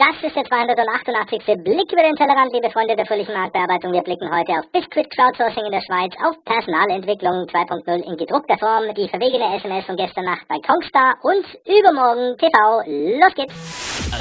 Das 0.00 0.16
ist 0.22 0.34
der 0.34 0.44
288. 0.44 1.44
Blick 1.62 1.92
über 1.92 2.00
den 2.00 2.16
Tellerrand, 2.16 2.50
liebe 2.54 2.70
Freunde 2.70 2.96
der 2.96 3.04
fröhlichen 3.04 3.34
Marktbearbeitung. 3.34 3.92
Wir 3.92 4.00
blicken 4.00 4.32
heute 4.32 4.52
auf 4.52 4.64
Biscuit 4.72 5.04
Crowdsourcing 5.12 5.66
in 5.66 5.72
der 5.72 5.84
Schweiz, 5.84 6.16
auf 6.24 6.42
Personalentwicklung 6.46 7.44
2.0 7.44 8.08
in 8.08 8.16
gedruckter 8.16 8.56
Form, 8.56 8.94
die 8.94 9.10
verwegene 9.10 9.60
SMS 9.60 9.84
von 9.84 9.96
gestern 9.96 10.24
Nacht 10.24 10.48
bei 10.48 10.56
Kongstar 10.64 11.20
und 11.20 11.44
übermorgen 11.68 12.32
TV. 12.40 12.80
Los 13.20 13.34
geht's! 13.36 13.52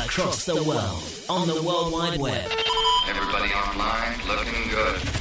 Across 0.04 0.52
the 0.52 0.60
world, 0.68 1.00
on 1.32 1.48
the 1.48 1.64
World 1.64 1.96
Wide 1.96 2.20
Web. 2.20 2.52
Everybody 3.08 3.48
online 3.56 4.20
looking 4.28 4.68
good. 4.68 5.19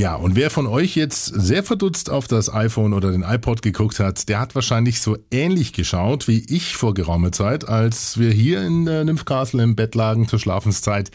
Ja, 0.00 0.14
und 0.14 0.34
wer 0.34 0.48
von 0.48 0.66
euch 0.66 0.96
jetzt 0.96 1.26
sehr 1.26 1.62
verdutzt 1.62 2.08
auf 2.08 2.26
das 2.26 2.50
iPhone 2.50 2.94
oder 2.94 3.12
den 3.12 3.22
iPod 3.22 3.60
geguckt 3.60 4.00
hat, 4.00 4.30
der 4.30 4.40
hat 4.40 4.54
wahrscheinlich 4.54 5.02
so 5.02 5.18
ähnlich 5.30 5.74
geschaut 5.74 6.26
wie 6.26 6.42
ich 6.48 6.74
vor 6.74 6.94
geraumer 6.94 7.32
Zeit, 7.32 7.68
als 7.68 8.18
wir 8.18 8.30
hier 8.30 8.62
in 8.62 8.86
äh, 8.86 9.04
Nymphcastle 9.04 9.62
im 9.62 9.76
Bett 9.76 9.94
lagen 9.94 10.26
zur 10.26 10.38
Schlafenszeit. 10.38 11.10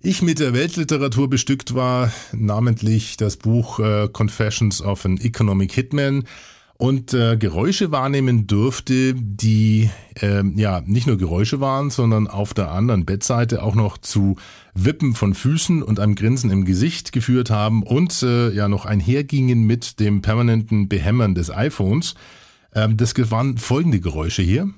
Ich 0.00 0.22
mit 0.22 0.38
der 0.38 0.54
Weltliteratur 0.54 1.28
bestückt 1.28 1.74
war, 1.74 2.10
namentlich 2.32 3.18
das 3.18 3.36
Buch 3.36 3.80
äh, 3.80 4.08
Confessions 4.10 4.80
of 4.80 5.04
an 5.04 5.18
Economic 5.18 5.72
Hitman 5.72 6.24
und 6.78 7.14
äh, 7.14 7.36
Geräusche 7.36 7.90
wahrnehmen 7.90 8.46
durfte, 8.46 9.14
die 9.14 9.90
äh, 10.20 10.42
ja 10.56 10.82
nicht 10.84 11.06
nur 11.06 11.16
Geräusche 11.16 11.60
waren, 11.60 11.90
sondern 11.90 12.26
auf 12.26 12.52
der 12.54 12.70
anderen 12.70 13.04
Bettseite 13.04 13.62
auch 13.62 13.74
noch 13.74 13.98
zu 13.98 14.36
Wippen 14.74 15.14
von 15.14 15.34
Füßen 15.34 15.82
und 15.82 16.00
einem 16.00 16.14
Grinsen 16.14 16.50
im 16.50 16.64
Gesicht 16.64 17.12
geführt 17.12 17.50
haben 17.50 17.82
und 17.82 18.22
äh, 18.22 18.50
ja 18.50 18.68
noch 18.68 18.84
einhergingen 18.84 19.64
mit 19.64 20.00
dem 20.00 20.20
permanenten 20.20 20.88
Behämmern 20.88 21.34
des 21.34 21.50
iPhones. 21.50 22.14
Ähm, 22.74 22.96
das 22.96 23.14
waren 23.30 23.56
folgende 23.56 24.00
Geräusche 24.00 24.42
hier. 24.42 24.68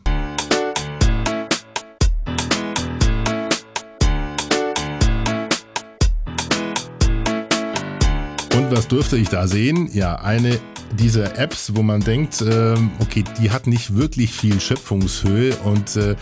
Und 8.57 8.71
was 8.71 8.87
durfte 8.87 9.17
ich 9.17 9.29
da 9.29 9.49
sehen? 9.49 9.89
Ja, 9.93 10.17
eine 10.17 10.61
diese 10.97 11.37
Apps, 11.37 11.75
wo 11.75 11.83
man 11.83 12.01
denkt, 12.01 12.41
äh, 12.41 12.75
okay, 13.01 13.25
die 13.41 13.51
hat 13.51 13.67
nicht 13.67 13.97
wirklich 13.97 14.33
viel 14.33 14.61
Schöpfungshöhe 14.61 15.57
und 15.65 15.97
äh, 15.97 16.17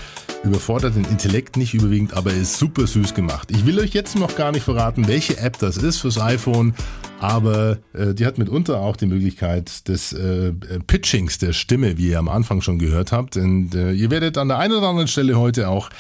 überfordert 0.45 0.97
den 0.97 1.05
Intellekt 1.05 1.57
nicht 1.57 1.75
überwiegend, 1.75 2.15
aber 2.15 2.33
ist 2.33 2.59
super 2.59 2.87
süß 2.87 3.15
gemacht. 3.15 3.51
Ich 3.51 3.67
will 3.67 3.79
euch 3.79 3.93
jetzt 3.93 4.17
noch 4.17 4.37
gar 4.37 4.53
nicht 4.53 4.65
verraten, 4.65 5.09
welche 5.09 5.39
App 5.39 5.59
das 5.59 5.77
ist 5.77 5.99
fürs 5.99 6.21
iPhone, 6.21 6.75
aber 7.21 7.79
äh, 7.93 8.15
die 8.15 8.27
hat 8.27 8.39
mitunter 8.39 8.81
auch 8.81 8.97
die 8.97 9.07
Möglichkeit 9.07 9.89
des 9.89 10.13
äh, 10.13 10.53
Pitchings 10.87 11.39
der 11.39 11.53
Stimme, 11.53 11.99
wie 11.99 12.09
ihr 12.09 12.19
am 12.19 12.29
Anfang 12.29 12.61
schon 12.61 12.79
gehört 12.79 13.13
habt. 13.13 13.37
Und 13.37 13.75
äh, 13.75 13.93
ihr 13.93 14.11
werdet 14.11 14.39
an 14.39 14.49
der 14.49 14.59
einen 14.59 14.75
oder 14.75 14.89
anderen 14.89 15.09
Stelle 15.09 15.39
heute 15.39 15.69
auch 15.69 15.91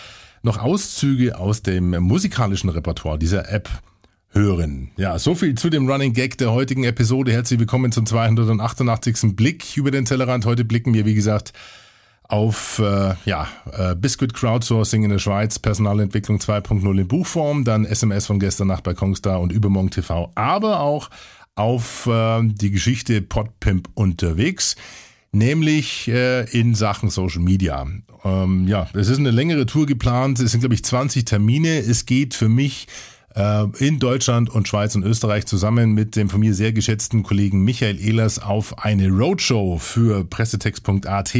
noch 0.42 0.58
Auszüge 0.58 1.38
aus 1.38 1.62
dem 1.62 1.90
musikalischen 1.90 2.70
Repertoire 2.70 3.18
dieser 3.18 3.50
App 3.50 3.68
hören. 4.36 4.90
Ja, 4.96 5.18
so 5.18 5.34
viel 5.34 5.56
zu 5.56 5.70
dem 5.70 5.90
Running 5.90 6.12
Gag 6.12 6.38
der 6.38 6.52
heutigen 6.52 6.84
Episode. 6.84 7.32
Herzlich 7.32 7.58
willkommen 7.58 7.90
zum 7.90 8.06
288. 8.06 9.34
Blick 9.34 9.76
über 9.76 9.90
den 9.90 10.04
Tellerrand. 10.04 10.44
Heute 10.44 10.64
blicken 10.64 10.94
wir, 10.94 11.06
wie 11.06 11.14
gesagt, 11.14 11.52
auf 12.28 12.78
äh, 12.78 13.14
ja, 13.24 13.48
äh, 13.72 13.94
Biscuit 13.94 14.34
Crowdsourcing 14.34 15.04
in 15.04 15.10
der 15.10 15.18
Schweiz, 15.18 15.58
Personalentwicklung 15.58 16.38
2.0 16.38 17.00
in 17.00 17.08
Buchform, 17.08 17.64
dann 17.64 17.84
SMS 17.84 18.26
von 18.26 18.38
gestern 18.38 18.68
Nacht 18.68 18.84
bei 18.84 18.94
Kongstar 18.94 19.40
und 19.40 19.52
Übermorgen 19.52 19.90
TV, 19.90 20.30
aber 20.34 20.80
auch 20.80 21.10
auf 21.54 22.06
äh, 22.06 22.40
die 22.42 22.70
Geschichte 22.70 23.22
Podpimp 23.22 23.88
unterwegs, 23.94 24.76
nämlich 25.32 26.08
äh, 26.08 26.44
in 26.50 26.74
Sachen 26.74 27.10
Social 27.10 27.40
Media. 27.40 27.86
Ähm, 28.24 28.66
ja, 28.66 28.88
es 28.92 29.08
ist 29.08 29.18
eine 29.18 29.30
längere 29.30 29.64
Tour 29.66 29.86
geplant, 29.86 30.40
es 30.40 30.50
sind 30.50 30.60
glaube 30.60 30.74
ich 30.74 30.84
20 30.84 31.24
Termine, 31.24 31.78
es 31.78 32.06
geht 32.06 32.34
für 32.34 32.48
mich 32.48 32.88
in 33.78 33.98
Deutschland 33.98 34.48
und 34.48 34.66
Schweiz 34.66 34.94
und 34.94 35.02
Österreich 35.02 35.44
zusammen 35.44 35.92
mit 35.92 36.16
dem 36.16 36.30
von 36.30 36.40
mir 36.40 36.54
sehr 36.54 36.72
geschätzten 36.72 37.22
Kollegen 37.22 37.64
Michael 37.64 38.00
Ehlers 38.00 38.38
auf 38.38 38.78
eine 38.78 39.10
Roadshow 39.10 39.78
für 39.78 40.24
pressetext.at 40.24 41.34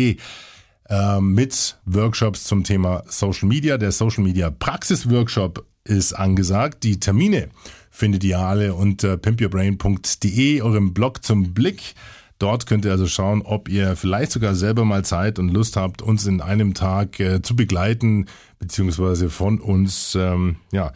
äh, 0.89 1.21
mit 1.21 1.79
Workshops 1.85 2.45
zum 2.45 2.65
Thema 2.65 3.03
Social 3.09 3.49
Media. 3.49 3.79
Der 3.79 3.93
Social 3.93 4.23
Media 4.23 4.51
Praxis 4.51 5.11
Workshop 5.11 5.65
ist 5.85 6.13
angesagt. 6.13 6.85
Die 6.85 7.01
Termine 7.01 7.49
findet 7.91 8.25
ihr 8.25 8.39
alle 8.39 8.75
unter 8.75 9.17
pimpyourbrain.de, 9.17 10.63
eurem 10.63 10.95
Blog 10.95 11.25
zum 11.25 11.55
Blick. 11.55 11.95
Dort 12.39 12.67
könnt 12.67 12.85
ihr 12.85 12.91
also 12.91 13.07
schauen, 13.07 13.43
ob 13.43 13.69
ihr 13.69 13.97
vielleicht 13.97 14.31
sogar 14.31 14.55
selber 14.55 14.85
mal 14.85 15.05
Zeit 15.05 15.39
und 15.39 15.49
Lust 15.49 15.77
habt, 15.77 16.03
uns 16.03 16.27
in 16.27 16.43
einem 16.43 16.75
Tag 16.75 17.19
äh, 17.19 17.41
zu 17.41 17.57
begleiten, 17.57 18.27
beziehungsweise 18.59 19.31
von 19.31 19.59
uns, 19.59 20.15
ähm, 20.15 20.57
ja, 20.71 20.93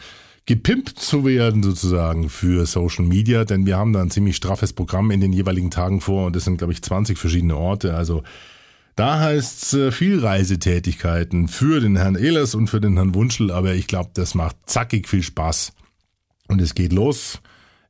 gepimpt 0.47 0.99
zu 0.99 1.25
werden 1.25 1.63
sozusagen 1.63 2.29
für 2.29 2.67
Social 2.67 3.05
Media, 3.05 3.45
denn 3.45 3.67
wir 3.67 3.77
haben 3.77 3.93
da 3.93 4.01
ein 4.01 4.11
ziemlich 4.11 4.37
straffes 4.37 4.73
Programm 4.73 5.11
in 5.11 5.21
den 5.21 5.33
jeweiligen 5.33 5.71
Tagen 5.71 6.01
vor 6.01 6.27
und 6.27 6.37
es 6.37 6.45
sind, 6.45 6.59
glaube 6.59 6.73
ich, 6.73 6.83
20 6.83 7.19
verschiedene 7.19 7.57
Orte. 7.57 7.95
Also 7.95 8.23
da 8.97 9.21
heißt 9.21 9.63
es 9.63 9.73
äh, 9.75 9.93
viel 9.93 10.19
Reisetätigkeiten 10.19 11.49
für 11.49 11.81
den 11.81 11.97
Herrn 11.97 12.17
Ehlers 12.17 12.55
und 12.55 12.69
für 12.69 12.81
den 12.81 12.97
Herrn 12.97 13.15
Wunschel, 13.15 13.51
aber 13.51 13.75
ich 13.75 13.87
glaube, 13.87 14.11
das 14.15 14.35
macht 14.35 14.57
zackig 14.67 15.09
viel 15.09 15.23
Spaß. 15.23 15.73
Und 16.49 16.61
es 16.61 16.75
geht 16.75 16.93
los. 16.93 17.41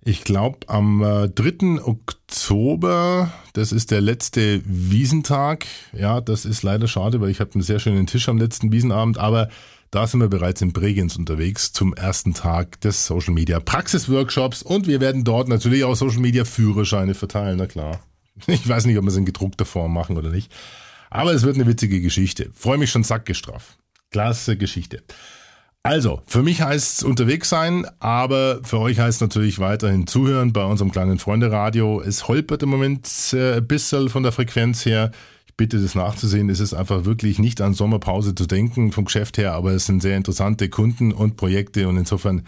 Ich 0.02 0.22
glaube, 0.24 0.68
am 0.68 1.00
3. 1.00 1.28
Äh, 1.36 1.80
Oktober, 1.80 3.32
das 3.54 3.72
ist 3.72 3.90
der 3.90 4.00
letzte 4.00 4.62
Wiesentag. 4.64 5.66
Ja, 5.92 6.20
das 6.20 6.44
ist 6.44 6.62
leider 6.62 6.88
schade, 6.88 7.20
weil 7.20 7.30
ich 7.30 7.40
habe 7.40 7.52
einen 7.54 7.62
sehr 7.62 7.80
schönen 7.80 8.06
Tisch 8.06 8.28
am 8.28 8.38
letzten 8.38 8.70
Wiesenabend, 8.70 9.18
aber 9.18 9.48
da 9.90 10.06
sind 10.06 10.20
wir 10.20 10.28
bereits 10.28 10.62
in 10.62 10.72
Bregenz 10.72 11.16
unterwegs 11.16 11.72
zum 11.72 11.94
ersten 11.94 12.32
Tag 12.32 12.80
des 12.80 13.06
Social 13.06 13.34
Media 13.34 13.58
Praxisworkshops 13.58 14.62
und 14.62 14.86
wir 14.86 15.00
werden 15.00 15.24
dort 15.24 15.48
natürlich 15.48 15.84
auch 15.84 15.96
Social 15.96 16.20
Media 16.20 16.44
Führerscheine 16.44 17.14
verteilen, 17.14 17.58
na 17.58 17.66
klar. 17.66 18.00
Ich 18.46 18.66
weiß 18.66 18.86
nicht, 18.86 18.96
ob 18.96 19.04
wir 19.04 19.08
es 19.08 19.16
in 19.16 19.26
gedruckter 19.26 19.66
Form 19.66 19.92
machen 19.92 20.16
oder 20.16 20.30
nicht. 20.30 20.50
Aber 21.10 21.32
es 21.32 21.42
wird 21.42 21.56
eine 21.56 21.66
witzige 21.66 22.00
Geschichte. 22.00 22.50
Freue 22.54 22.78
mich 22.78 22.90
schon 22.90 23.02
sackgestraft. 23.02 23.76
Klasse 24.10 24.56
Geschichte. 24.56 25.02
Also, 25.82 26.22
für 26.26 26.42
mich 26.42 26.60
heißt 26.60 26.98
es 26.98 27.02
unterwegs 27.02 27.48
sein, 27.48 27.86
aber 28.00 28.60
für 28.62 28.78
euch 28.78 28.98
heißt 28.98 29.16
es 29.16 29.20
natürlich 29.20 29.58
weiterhin 29.60 30.06
zuhören 30.06 30.52
bei 30.52 30.62
unserem 30.62 30.92
kleinen 30.92 31.18
Freunde-Radio. 31.18 32.02
Es 32.02 32.28
holpert 32.28 32.62
im 32.62 32.68
Moment 32.68 33.08
äh, 33.32 33.56
ein 33.56 33.66
bisschen 33.66 34.10
von 34.10 34.22
der 34.22 34.32
Frequenz 34.32 34.84
her 34.84 35.10
bitte 35.60 35.78
das 35.78 35.94
nachzusehen. 35.94 36.48
Es 36.48 36.58
ist 36.58 36.72
einfach 36.72 37.04
wirklich 37.04 37.38
nicht 37.38 37.60
an 37.60 37.74
Sommerpause 37.74 38.34
zu 38.34 38.46
denken 38.46 38.92
vom 38.92 39.04
Geschäft 39.04 39.36
her, 39.36 39.52
aber 39.52 39.72
es 39.72 39.84
sind 39.84 40.00
sehr 40.00 40.16
interessante 40.16 40.70
Kunden 40.70 41.12
und 41.12 41.36
Projekte 41.36 41.86
und 41.86 41.98
insofern 41.98 42.46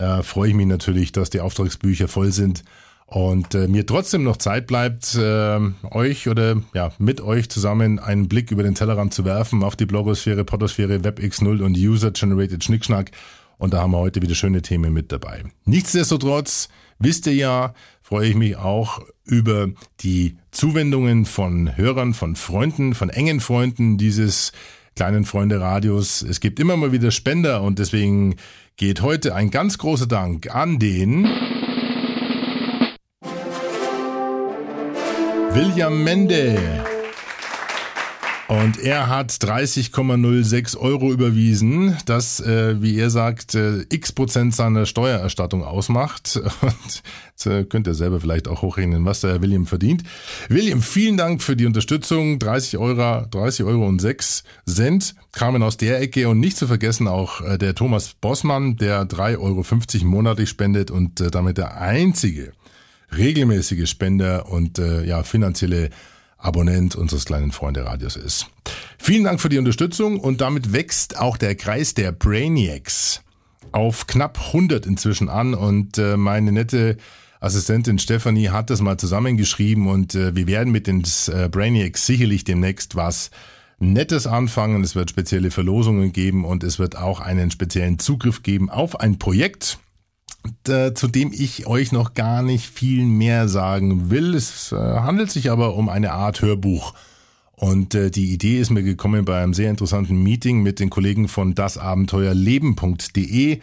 äh, 0.00 0.24
freue 0.24 0.48
ich 0.48 0.56
mich 0.56 0.66
natürlich, 0.66 1.12
dass 1.12 1.30
die 1.30 1.38
Auftragsbücher 1.38 2.08
voll 2.08 2.32
sind 2.32 2.64
und 3.06 3.54
äh, 3.54 3.68
mir 3.68 3.86
trotzdem 3.86 4.24
noch 4.24 4.36
Zeit 4.36 4.66
bleibt, 4.66 5.14
äh, 5.14 5.60
euch 5.92 6.26
oder 6.26 6.60
ja 6.74 6.90
mit 6.98 7.20
euch 7.20 7.48
zusammen 7.50 8.00
einen 8.00 8.26
Blick 8.26 8.50
über 8.50 8.64
den 8.64 8.74
Tellerrand 8.74 9.14
zu 9.14 9.24
werfen 9.24 9.62
auf 9.62 9.76
die 9.76 9.86
Blogosphäre, 9.86 10.44
Podosphäre, 10.44 10.96
WebX0 10.96 11.62
und 11.62 11.78
User-Generated 11.78 12.64
Schnickschnack. 12.64 13.12
Und 13.58 13.74
da 13.74 13.82
haben 13.82 13.92
wir 13.92 13.98
heute 13.98 14.22
wieder 14.22 14.34
schöne 14.34 14.60
Themen 14.60 14.92
mit 14.92 15.12
dabei. 15.12 15.44
Nichtsdestotrotz 15.66 16.68
wisst 16.98 17.28
ihr 17.28 17.34
ja, 17.34 17.74
freue 18.10 18.26
ich 18.26 18.34
mich 18.34 18.56
auch 18.56 19.02
über 19.24 19.68
die 20.00 20.36
Zuwendungen 20.50 21.26
von 21.26 21.76
Hörern, 21.76 22.12
von 22.12 22.34
Freunden, 22.34 22.96
von 22.96 23.08
engen 23.08 23.38
Freunden 23.38 23.98
dieses 23.98 24.50
kleinen 24.96 25.24
Freunde 25.24 25.60
Radios. 25.60 26.20
Es 26.20 26.40
gibt 26.40 26.58
immer 26.58 26.76
mal 26.76 26.90
wieder 26.90 27.12
Spender 27.12 27.62
und 27.62 27.78
deswegen 27.78 28.34
geht 28.76 29.00
heute 29.00 29.36
ein 29.36 29.52
ganz 29.52 29.78
großer 29.78 30.08
Dank 30.08 30.52
an 30.52 30.80
den 30.80 31.22
William 35.52 36.02
Mende. 36.02 36.58
Und 38.50 38.80
er 38.80 39.08
hat 39.08 39.30
30,06 39.30 40.76
Euro 40.76 41.12
überwiesen, 41.12 41.96
das, 42.04 42.40
äh, 42.40 42.82
wie 42.82 42.98
er 42.98 43.08
sagt, 43.08 43.54
äh, 43.54 43.84
x 43.90 44.10
Prozent 44.10 44.56
seiner 44.56 44.86
Steuererstattung 44.86 45.62
ausmacht. 45.62 46.36
Und 46.60 47.02
jetzt 47.28 47.46
äh, 47.46 47.62
könnt 47.62 47.86
ihr 47.86 47.94
selber 47.94 48.18
vielleicht 48.18 48.48
auch 48.48 48.62
hochrechnen, 48.62 49.04
was 49.04 49.20
der 49.20 49.40
William 49.40 49.66
verdient. 49.66 50.02
William, 50.48 50.82
vielen 50.82 51.16
Dank 51.16 51.44
für 51.44 51.54
die 51.54 51.64
Unterstützung. 51.64 52.40
30 52.40 52.78
Euro, 52.78 53.24
30 53.30 53.64
Euro 53.66 53.86
und 53.86 54.00
6 54.00 54.42
Cent 54.66 55.14
kamen 55.30 55.62
aus 55.62 55.76
der 55.76 56.00
Ecke. 56.00 56.28
Und 56.28 56.40
nicht 56.40 56.56
zu 56.56 56.66
vergessen 56.66 57.06
auch 57.06 57.42
äh, 57.42 57.56
der 57.56 57.76
Thomas 57.76 58.14
Bossmann, 58.20 58.74
der 58.74 59.04
3,50 59.04 59.38
Euro 59.38 60.06
monatlich 60.06 60.48
spendet 60.48 60.90
und 60.90 61.20
äh, 61.20 61.30
damit 61.30 61.56
der 61.56 61.80
einzige 61.80 62.50
regelmäßige 63.16 63.88
Spender 63.88 64.50
und 64.50 64.80
äh, 64.80 65.04
ja 65.04 65.22
finanzielle 65.22 65.90
Abonnent 66.40 66.96
unseres 66.96 67.24
kleinen 67.24 67.52
Freunde-Radios 67.52 68.16
ist. 68.16 68.46
Vielen 68.98 69.24
Dank 69.24 69.40
für 69.40 69.48
die 69.48 69.58
Unterstützung 69.58 70.20
und 70.20 70.40
damit 70.40 70.72
wächst 70.72 71.18
auch 71.18 71.36
der 71.36 71.54
Kreis 71.54 71.94
der 71.94 72.12
Brainiacs 72.12 73.22
auf 73.72 74.06
knapp 74.06 74.38
100 74.48 74.86
inzwischen 74.86 75.28
an 75.28 75.54
und 75.54 75.98
äh, 75.98 76.16
meine 76.16 76.52
nette 76.52 76.96
Assistentin 77.40 77.98
Stephanie 77.98 78.50
hat 78.50 78.68
das 78.70 78.80
mal 78.80 78.98
zusammengeschrieben 78.98 79.88
und 79.88 80.14
äh, 80.14 80.34
wir 80.34 80.46
werden 80.46 80.72
mit 80.72 80.86
den 80.86 81.02
äh, 81.28 81.48
Brainiacs 81.48 82.04
sicherlich 82.04 82.44
demnächst 82.44 82.96
was 82.96 83.30
nettes 83.78 84.26
Anfangen, 84.26 84.84
es 84.84 84.94
wird 84.94 85.10
spezielle 85.10 85.50
Verlosungen 85.50 86.12
geben 86.12 86.44
und 86.44 86.62
es 86.64 86.78
wird 86.78 86.96
auch 86.96 87.20
einen 87.20 87.50
speziellen 87.50 87.98
Zugriff 87.98 88.42
geben 88.42 88.68
auf 88.68 89.00
ein 89.00 89.18
Projekt, 89.18 89.78
zu 90.64 91.08
dem 91.08 91.32
ich 91.32 91.66
euch 91.66 91.90
noch 91.92 92.14
gar 92.14 92.42
nicht 92.42 92.66
viel 92.66 93.04
mehr 93.04 93.48
sagen 93.48 94.10
will. 94.10 94.34
Es 94.34 94.72
äh, 94.72 94.76
handelt 94.76 95.30
sich 95.30 95.50
aber 95.50 95.74
um 95.74 95.88
eine 95.88 96.12
Art 96.12 96.42
Hörbuch. 96.42 96.94
Und 97.52 97.94
äh, 97.94 98.10
die 98.10 98.32
Idee 98.32 98.58
ist 98.58 98.70
mir 98.70 98.82
gekommen 98.82 99.26
bei 99.26 99.42
einem 99.42 99.52
sehr 99.52 99.68
interessanten 99.70 100.22
Meeting 100.22 100.62
mit 100.62 100.80
den 100.80 100.88
Kollegen 100.88 101.28
von 101.28 101.54
dasabenteuerleben.de 101.54 103.60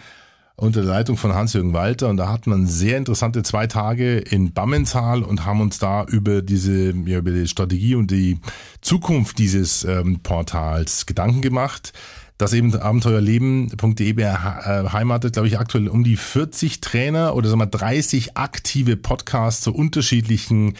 unter 0.55 0.81
der 0.81 0.89
Leitung 0.89 1.17
von 1.17 1.33
Hans-Jürgen 1.33 1.73
Walter. 1.73 2.09
Und 2.09 2.17
da 2.17 2.29
hatten 2.29 2.51
wir 2.51 2.67
sehr 2.67 2.97
interessante 2.97 3.43
zwei 3.43 3.67
Tage 3.67 4.17
in 4.17 4.53
Bammental 4.53 5.23
und 5.23 5.45
haben 5.45 5.61
uns 5.61 5.79
da 5.79 6.03
über 6.03 6.41
diese, 6.41 6.93
ja, 7.05 7.19
über 7.19 7.31
die 7.31 7.47
Strategie 7.47 7.95
und 7.95 8.11
die 8.11 8.39
Zukunft 8.81 9.39
dieses 9.39 9.83
ähm, 9.83 10.19
Portals 10.21 11.05
Gedanken 11.05 11.41
gemacht 11.41 11.93
das 12.37 12.53
eben 12.53 12.75
abenteuerleben.de 12.75 14.13
beheimatet, 14.13 15.33
glaube 15.33 15.47
ich, 15.47 15.59
aktuell 15.59 15.87
um 15.87 16.03
die 16.03 16.17
40 16.17 16.81
Trainer 16.81 17.35
oder 17.35 17.49
sagen 17.49 17.61
wir 17.61 17.67
30 17.67 18.37
aktive 18.37 18.95
Podcasts 18.95 19.63
zu 19.63 19.73
unterschiedlichen 19.73 20.75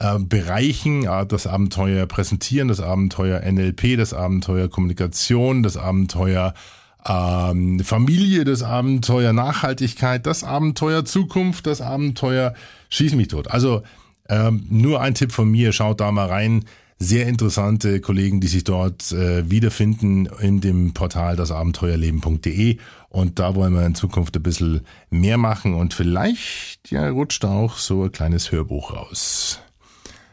äh, 0.00 0.18
Bereichen. 0.18 1.08
Das 1.28 1.46
Abenteuer 1.46 2.06
Präsentieren, 2.06 2.68
das 2.68 2.80
Abenteuer 2.80 3.40
NLP, 3.40 3.96
das 3.96 4.12
Abenteuer 4.12 4.68
Kommunikation, 4.68 5.62
das 5.62 5.76
Abenteuer 5.76 6.54
ähm, 7.06 7.78
Familie, 7.80 8.44
das 8.44 8.64
Abenteuer 8.64 9.32
Nachhaltigkeit, 9.32 10.26
das 10.26 10.42
Abenteuer 10.42 11.04
Zukunft, 11.04 11.66
das 11.66 11.80
Abenteuer 11.80 12.54
Schieß 12.90 13.14
mich 13.14 13.28
tot. 13.28 13.48
Also 13.50 13.82
ähm, 14.28 14.66
nur 14.68 15.00
ein 15.00 15.14
Tipp 15.14 15.32
von 15.32 15.50
mir, 15.50 15.72
schaut 15.72 16.00
da 16.00 16.10
mal 16.10 16.26
rein 16.26 16.64
sehr 16.98 17.26
interessante 17.26 18.00
Kollegen, 18.00 18.40
die 18.40 18.48
sich 18.48 18.64
dort 18.64 19.12
äh, 19.12 19.48
wiederfinden 19.48 20.26
in 20.40 20.60
dem 20.60 20.94
Portal 20.94 21.36
dasabenteuerleben.de. 21.36 22.78
Und 23.08 23.38
da 23.38 23.54
wollen 23.54 23.74
wir 23.74 23.86
in 23.86 23.94
Zukunft 23.94 24.36
ein 24.36 24.42
bisschen 24.42 24.80
mehr 25.10 25.38
machen 25.38 25.74
und 25.74 25.94
vielleicht 25.94 26.90
ja, 26.90 27.08
rutscht 27.08 27.44
auch 27.44 27.78
so 27.78 28.04
ein 28.04 28.12
kleines 28.12 28.50
Hörbuch 28.50 28.92
raus. 28.94 29.60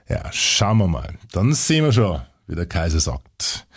Ja, 0.09 0.23
schauen 0.31 0.79
wir 0.79 0.87
mal. 0.87 1.13
Dann 1.31 1.53
sehen 1.53 1.85
wir 1.85 1.91
schon, 1.91 2.21
wie 2.47 2.55
der 2.55 2.65
Kaiser 2.65 2.99
sagt. 2.99 3.67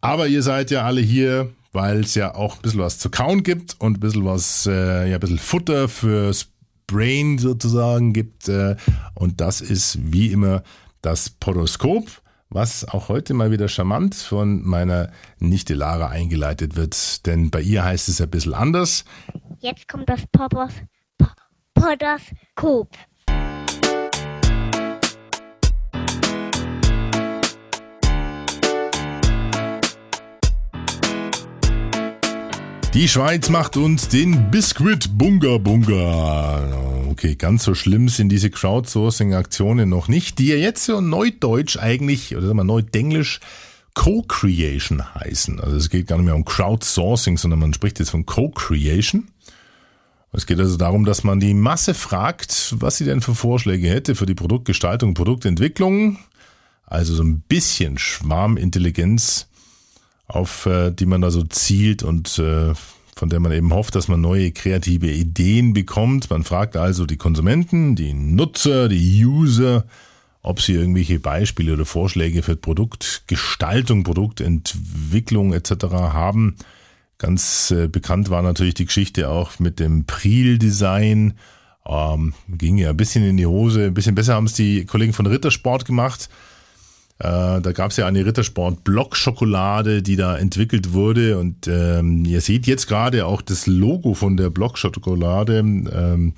Aber 0.00 0.26
ihr 0.28 0.42
seid 0.42 0.70
ja 0.70 0.84
alle 0.84 1.00
hier, 1.00 1.50
weil 1.72 2.00
es 2.00 2.14
ja 2.14 2.34
auch 2.34 2.56
ein 2.56 2.62
bisschen 2.62 2.80
was 2.80 2.98
zu 2.98 3.10
kauen 3.10 3.42
gibt 3.42 3.76
und 3.80 3.96
ein 3.96 4.00
bisschen 4.00 4.24
was, 4.24 4.66
äh, 4.66 5.08
ja, 5.08 5.16
ein 5.16 5.20
bisschen 5.20 5.38
Futter 5.38 5.88
fürs 5.88 6.48
Brain 6.86 7.38
sozusagen 7.38 8.12
gibt. 8.12 8.48
Äh, 8.48 8.76
und 9.14 9.40
das 9.40 9.60
ist 9.60 9.98
wie 10.12 10.30
immer 10.30 10.62
das 11.02 11.30
Podoskop, 11.30 12.22
was 12.50 12.86
auch 12.86 13.08
heute 13.08 13.34
mal 13.34 13.50
wieder 13.50 13.68
charmant 13.68 14.14
von 14.14 14.62
meiner 14.64 15.10
Nichte 15.38 15.74
Lara 15.74 16.08
eingeleitet 16.08 16.76
wird. 16.76 17.26
Denn 17.26 17.50
bei 17.50 17.60
ihr 17.60 17.84
heißt 17.84 18.08
es 18.08 18.20
ein 18.20 18.30
bisschen 18.30 18.54
anders. 18.54 19.04
Jetzt 19.58 19.88
kommt 19.88 20.08
das 20.08 20.24
Podos, 20.32 20.72
Podoskop. 21.74 22.88
Die 32.98 33.06
Schweiz 33.06 33.48
macht 33.48 33.76
uns 33.76 34.08
den 34.08 34.50
Biscuit 34.50 35.16
Bunga 35.16 35.58
Bunga. 35.58 37.06
Okay, 37.08 37.36
ganz 37.36 37.62
so 37.62 37.76
schlimm 37.76 38.08
sind 38.08 38.28
diese 38.28 38.50
Crowdsourcing-Aktionen 38.50 39.88
noch 39.88 40.08
nicht, 40.08 40.40
die 40.40 40.48
ja 40.48 40.56
jetzt 40.56 40.84
so 40.84 41.00
neudeutsch 41.00 41.78
eigentlich, 41.78 42.34
oder 42.34 42.48
sagen 42.48 42.58
wir 42.58 42.64
neudenglisch, 42.64 43.38
Co-Creation 43.94 45.14
heißen. 45.14 45.60
Also 45.60 45.76
es 45.76 45.90
geht 45.90 46.08
gar 46.08 46.16
nicht 46.16 46.24
mehr 46.24 46.34
um 46.34 46.44
Crowdsourcing, 46.44 47.38
sondern 47.38 47.60
man 47.60 47.72
spricht 47.72 48.00
jetzt 48.00 48.10
von 48.10 48.26
Co-Creation. 48.26 49.28
Es 50.32 50.46
geht 50.46 50.58
also 50.58 50.76
darum, 50.76 51.04
dass 51.04 51.22
man 51.22 51.38
die 51.38 51.54
Masse 51.54 51.94
fragt, 51.94 52.74
was 52.80 52.96
sie 52.96 53.04
denn 53.04 53.20
für 53.20 53.36
Vorschläge 53.36 53.88
hätte 53.88 54.16
für 54.16 54.26
die 54.26 54.34
Produktgestaltung, 54.34 55.14
Produktentwicklung. 55.14 56.18
Also 56.84 57.14
so 57.14 57.22
ein 57.22 57.42
bisschen 57.42 57.96
Schwarmintelligenz 57.96 59.46
auf 60.28 60.66
äh, 60.66 60.90
die 60.92 61.06
man 61.06 61.22
da 61.22 61.30
so 61.30 61.42
zielt 61.42 62.02
und 62.02 62.38
äh, 62.38 62.74
von 63.16 63.28
der 63.28 63.40
man 63.40 63.50
eben 63.50 63.72
hofft, 63.74 63.96
dass 63.96 64.06
man 64.06 64.20
neue 64.20 64.52
kreative 64.52 65.10
Ideen 65.10 65.74
bekommt. 65.74 66.30
Man 66.30 66.44
fragt 66.44 66.76
also 66.76 67.04
die 67.04 67.16
Konsumenten, 67.16 67.96
die 67.96 68.12
Nutzer, 68.12 68.88
die 68.88 69.24
User, 69.24 69.84
ob 70.42 70.60
sie 70.60 70.74
irgendwelche 70.74 71.18
Beispiele 71.18 71.72
oder 71.72 71.84
Vorschläge 71.84 72.42
für 72.42 72.54
Produktgestaltung, 72.54 74.04
Produktentwicklung 74.04 75.52
etc. 75.52 75.86
haben. 75.90 76.54
Ganz 77.16 77.72
äh, 77.72 77.88
bekannt 77.88 78.30
war 78.30 78.42
natürlich 78.42 78.74
die 78.74 78.86
Geschichte 78.86 79.28
auch 79.28 79.58
mit 79.58 79.80
dem 79.80 80.04
Priel-Design. 80.04 81.34
Ähm, 81.84 82.34
ging 82.48 82.78
ja 82.78 82.90
ein 82.90 82.96
bisschen 82.96 83.24
in 83.24 83.36
die 83.36 83.46
Hose. 83.46 83.86
Ein 83.86 83.94
bisschen 83.94 84.14
besser 84.14 84.34
haben 84.34 84.46
es 84.46 84.52
die 84.52 84.84
Kollegen 84.84 85.12
von 85.12 85.26
Rittersport 85.26 85.84
gemacht. 85.84 86.28
Äh, 87.18 87.60
da 87.60 87.72
gab 87.72 87.90
es 87.90 87.96
ja 87.96 88.06
eine 88.06 88.24
Rittersport 88.24 88.84
Blockschokolade, 88.84 90.02
die 90.02 90.16
da 90.16 90.36
entwickelt 90.36 90.92
wurde. 90.92 91.38
Und 91.38 91.66
ähm, 91.66 92.24
ihr 92.24 92.40
seht 92.40 92.66
jetzt 92.66 92.86
gerade 92.86 93.26
auch 93.26 93.42
das 93.42 93.66
Logo 93.66 94.14
von 94.14 94.36
der 94.36 94.50
Blockschokolade. 94.50 95.58
Ähm, 95.58 96.34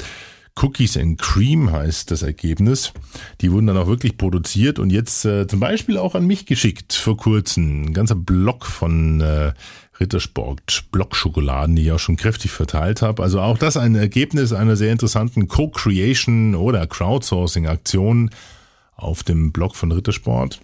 Cookies 0.56 0.97
and 0.97 1.19
Cream 1.21 1.71
heißt 1.71 2.11
das 2.11 2.23
Ergebnis. 2.23 2.93
Die 3.41 3.53
wurden 3.53 3.67
dann 3.67 3.77
auch 3.77 3.87
wirklich 3.87 4.17
produziert 4.17 4.79
und 4.79 4.91
jetzt 4.91 5.25
äh, 5.25 5.47
zum 5.47 5.61
Beispiel 5.61 5.97
auch 5.97 6.15
an 6.15 6.27
mich 6.27 6.47
geschickt 6.47 6.93
vor 6.93 7.17
kurzem. 7.17 7.85
Ein 7.85 7.93
ganzer 7.94 8.17
Block 8.17 8.67
von 8.67 9.21
äh, 9.21 9.53
Rittersport 10.00 10.91
Blockschokoladen, 10.93 11.76
die 11.76 11.83
ich 11.83 11.93
auch 11.93 11.99
schon 11.99 12.17
kräftig 12.17 12.50
verteilt 12.50 13.03
habe. 13.03 13.23
Also 13.23 13.41
auch 13.41 13.59
das 13.59 13.76
ein 13.76 13.94
Ergebnis 13.94 14.53
einer 14.53 14.76
sehr 14.76 14.93
interessanten 14.93 15.47
Co-Creation 15.47 16.55
oder 16.55 16.87
Crowdsourcing-Aktion 16.87 18.31
auf 18.97 19.23
dem 19.23 19.53
Blog 19.53 19.76
von 19.76 19.93
Rittersport. 19.93 20.61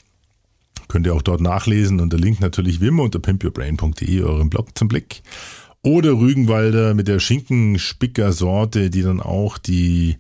Könnt 0.89 1.07
ihr 1.07 1.15
auch 1.15 1.23
dort 1.23 1.41
nachlesen 1.41 2.01
und 2.01 2.13
der 2.13 2.21
Link 2.21 2.41
natürlich 2.41 2.81
wie 2.81 2.89
immer 2.89 3.03
unter 3.03 3.19
pimpyourbrain.de, 3.19 4.23
eurem 4.23 4.51
Blog 4.51 4.77
zum 4.77 4.89
Blick. 4.89 5.23
Oder 5.83 6.13
Rügenwalder 6.13 6.95
mit 6.95 7.09
der 7.09 7.21
Schinkenspicker-Sorte, 7.21 8.91
die 8.91 9.03
dann 9.03 9.21
auch 9.21 9.59
die, 9.59 10.17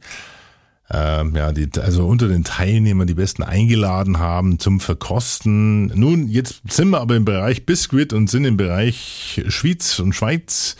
äh, 0.90 1.28
ja, 1.28 1.52
die, 1.52 1.68
also 1.80 2.06
unter 2.06 2.28
den 2.28 2.44
Teilnehmern 2.44 3.06
die 3.06 3.14
besten 3.14 3.42
eingeladen 3.42 4.18
haben 4.18 4.58
zum 4.58 4.78
Verkosten. 4.80 5.86
Nun, 5.86 6.28
jetzt 6.28 6.62
sind 6.68 6.90
wir 6.90 7.00
aber 7.00 7.16
im 7.16 7.24
Bereich 7.24 7.66
Biscuit 7.66 8.12
und 8.12 8.30
sind 8.30 8.44
im 8.44 8.56
Bereich 8.56 9.42
Schweiz 9.48 9.98
und 9.98 10.14
Schweiz 10.14 10.76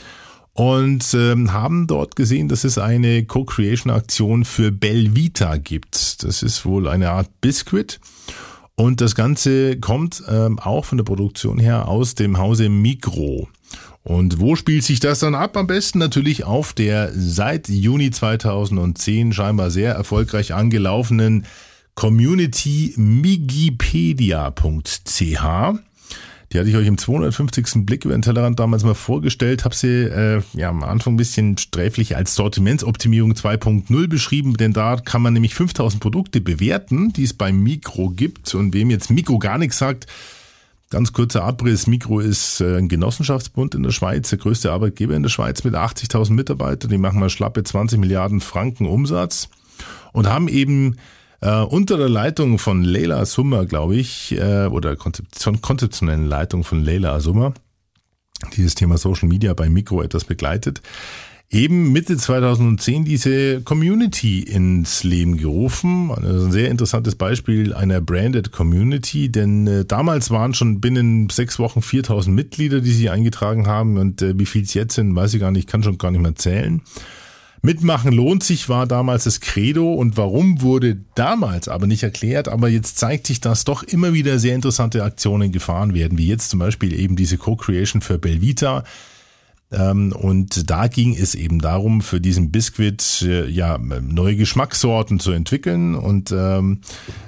und 0.56 1.12
ähm, 1.12 1.52
haben 1.52 1.86
dort 1.86 2.16
gesehen, 2.16 2.48
dass 2.48 2.64
es 2.64 2.78
eine 2.78 3.24
Co-Creation-Aktion 3.24 4.46
für 4.46 4.72
Belvita 4.72 5.58
gibt. 5.58 6.22
Das 6.24 6.42
ist 6.42 6.64
wohl 6.64 6.88
eine 6.88 7.10
Art 7.10 7.28
Biscuit. 7.42 8.00
Und 8.76 9.00
das 9.00 9.14
Ganze 9.14 9.80
kommt 9.80 10.22
ähm, 10.28 10.58
auch 10.58 10.84
von 10.84 10.98
der 10.98 11.04
Produktion 11.04 11.58
her 11.58 11.88
aus 11.88 12.14
dem 12.14 12.36
Hause 12.36 12.68
Mikro. 12.68 13.48
Und 14.02 14.38
wo 14.38 14.54
spielt 14.54 14.84
sich 14.84 15.00
das 15.00 15.18
dann 15.18 15.34
ab? 15.34 15.56
Am 15.56 15.66
besten 15.66 15.98
natürlich 15.98 16.44
auf 16.44 16.74
der 16.74 17.10
seit 17.14 17.68
Juni 17.68 18.10
2010 18.10 19.32
scheinbar 19.32 19.70
sehr 19.70 19.94
erfolgreich 19.94 20.54
angelaufenen 20.54 21.46
Community 21.94 22.92
migipedia.ch. 22.96 24.44
Die 26.52 26.58
hatte 26.58 26.68
ich 26.68 26.76
euch 26.76 26.86
im 26.86 26.96
250. 26.96 27.84
Blick 27.86 28.04
über 28.04 28.14
den 28.14 28.22
Tellerrand 28.22 28.60
damals 28.60 28.84
mal 28.84 28.94
vorgestellt, 28.94 29.64
habe 29.64 29.74
sie 29.74 30.04
äh, 30.04 30.42
ja 30.54 30.68
am 30.68 30.84
Anfang 30.84 31.14
ein 31.14 31.16
bisschen 31.16 31.58
sträflich 31.58 32.16
als 32.16 32.34
Sortimentsoptimierung 32.34 33.32
2.0 33.32 34.08
beschrieben, 34.08 34.56
denn 34.56 34.72
da 34.72 34.96
kann 34.96 35.22
man 35.22 35.32
nämlich 35.32 35.54
5000 35.54 36.00
Produkte 36.00 36.40
bewerten, 36.40 37.12
die 37.12 37.24
es 37.24 37.34
beim 37.34 37.62
Mikro 37.62 38.10
gibt. 38.10 38.54
Und 38.54 38.74
wem 38.74 38.90
jetzt 38.90 39.10
Mikro 39.10 39.38
gar 39.38 39.58
nichts 39.58 39.78
sagt, 39.78 40.06
Ganz 40.88 41.12
kurzer 41.12 41.42
Abriss. 41.42 41.88
Mikro 41.88 42.20
ist 42.20 42.60
äh, 42.60 42.76
ein 42.76 42.88
Genossenschaftsbund 42.88 43.74
in 43.74 43.82
der 43.82 43.90
Schweiz, 43.90 44.30
der 44.30 44.38
größte 44.38 44.70
Arbeitgeber 44.70 45.16
in 45.16 45.24
der 45.24 45.30
Schweiz 45.30 45.64
mit 45.64 45.74
80.000 45.74 46.32
Mitarbeitern. 46.32 46.90
Die 46.90 46.98
machen 46.98 47.18
mal 47.18 47.28
schlappe 47.28 47.64
20 47.64 47.98
Milliarden 47.98 48.40
Franken 48.40 48.86
Umsatz 48.86 49.48
und 50.12 50.28
haben 50.28 50.46
eben 50.46 50.96
äh, 51.40 51.60
unter 51.62 51.96
der 51.96 52.08
Leitung 52.08 52.58
von 52.58 52.82
Leila 52.82 53.24
Summer, 53.26 53.66
glaube 53.66 53.96
ich, 53.96 54.32
äh, 54.32 54.66
oder 54.66 54.96
Konzeption, 54.96 55.60
konzeptionellen 55.60 56.26
Leitung 56.26 56.64
von 56.64 56.82
Leila 56.82 57.20
Summer, 57.20 57.52
die 58.54 58.64
das 58.64 58.74
Thema 58.74 58.98
Social 58.98 59.28
Media 59.28 59.54
bei 59.54 59.68
Mikro 59.68 60.02
etwas 60.02 60.24
begleitet, 60.24 60.82
eben 61.50 61.92
Mitte 61.92 62.16
2010 62.16 63.04
diese 63.04 63.60
Community 63.62 64.40
ins 64.40 65.04
Leben 65.04 65.36
gerufen. 65.36 66.10
Also 66.10 66.46
ein 66.46 66.52
sehr 66.52 66.70
interessantes 66.70 67.14
Beispiel 67.14 67.72
einer 67.72 68.00
branded 68.00 68.50
Community, 68.50 69.30
denn 69.30 69.66
äh, 69.66 69.84
damals 69.84 70.30
waren 70.30 70.54
schon 70.54 70.80
binnen 70.80 71.28
sechs 71.30 71.58
Wochen 71.58 71.82
4000 71.82 72.34
Mitglieder, 72.34 72.80
die 72.80 72.92
sich 72.92 73.10
eingetragen 73.10 73.66
haben 73.66 73.96
und 73.96 74.22
äh, 74.22 74.38
wie 74.38 74.46
viel 74.46 74.62
es 74.62 74.74
jetzt 74.74 74.94
sind, 74.94 75.14
weiß 75.14 75.34
ich 75.34 75.40
gar 75.40 75.52
nicht, 75.52 75.68
kann 75.68 75.82
schon 75.82 75.98
gar 75.98 76.10
nicht 76.10 76.22
mehr 76.22 76.34
zählen. 76.34 76.82
Mitmachen 77.66 78.12
lohnt 78.12 78.44
sich 78.44 78.68
war 78.68 78.86
damals 78.86 79.24
das 79.24 79.40
Credo 79.40 79.92
und 79.92 80.16
warum 80.16 80.62
wurde 80.62 80.98
damals 81.16 81.66
aber 81.66 81.88
nicht 81.88 82.04
erklärt. 82.04 82.46
Aber 82.46 82.68
jetzt 82.68 82.96
zeigt 82.96 83.26
sich, 83.26 83.40
dass 83.40 83.64
doch 83.64 83.82
immer 83.82 84.12
wieder 84.12 84.38
sehr 84.38 84.54
interessante 84.54 85.02
Aktionen 85.02 85.50
gefahren 85.50 85.92
werden, 85.92 86.16
wie 86.16 86.28
jetzt 86.28 86.50
zum 86.50 86.60
Beispiel 86.60 86.96
eben 86.96 87.16
diese 87.16 87.38
Co-Creation 87.38 88.02
für 88.02 88.20
Belvita. 88.20 88.84
Ähm, 89.72 90.12
und 90.12 90.70
da 90.70 90.86
ging 90.86 91.16
es 91.16 91.34
eben 91.34 91.60
darum, 91.60 92.02
für 92.02 92.20
diesen 92.20 92.52
Biskuit 92.52 93.22
äh, 93.22 93.48
ja 93.48 93.78
neue 93.78 94.36
Geschmackssorten 94.36 95.18
zu 95.18 95.32
entwickeln. 95.32 95.96
Und 95.96 96.30
ähm, 96.30 96.82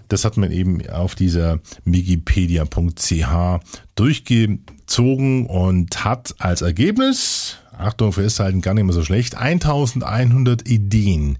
das 0.06 0.24
hat 0.24 0.36
man 0.36 0.52
eben 0.52 0.88
auf 0.88 1.16
dieser 1.16 1.58
migipedia.ch 1.84 3.60
durchgezogen 3.96 5.46
und 5.46 6.04
hat 6.04 6.36
als 6.38 6.62
Ergebnis 6.62 7.56
Achtung, 7.78 8.12
festhalten, 8.12 8.60
gar 8.60 8.74
nicht 8.74 8.84
mehr 8.84 8.92
so 8.92 9.04
schlecht, 9.04 9.36
1100 9.36 10.68
Ideen 10.68 11.38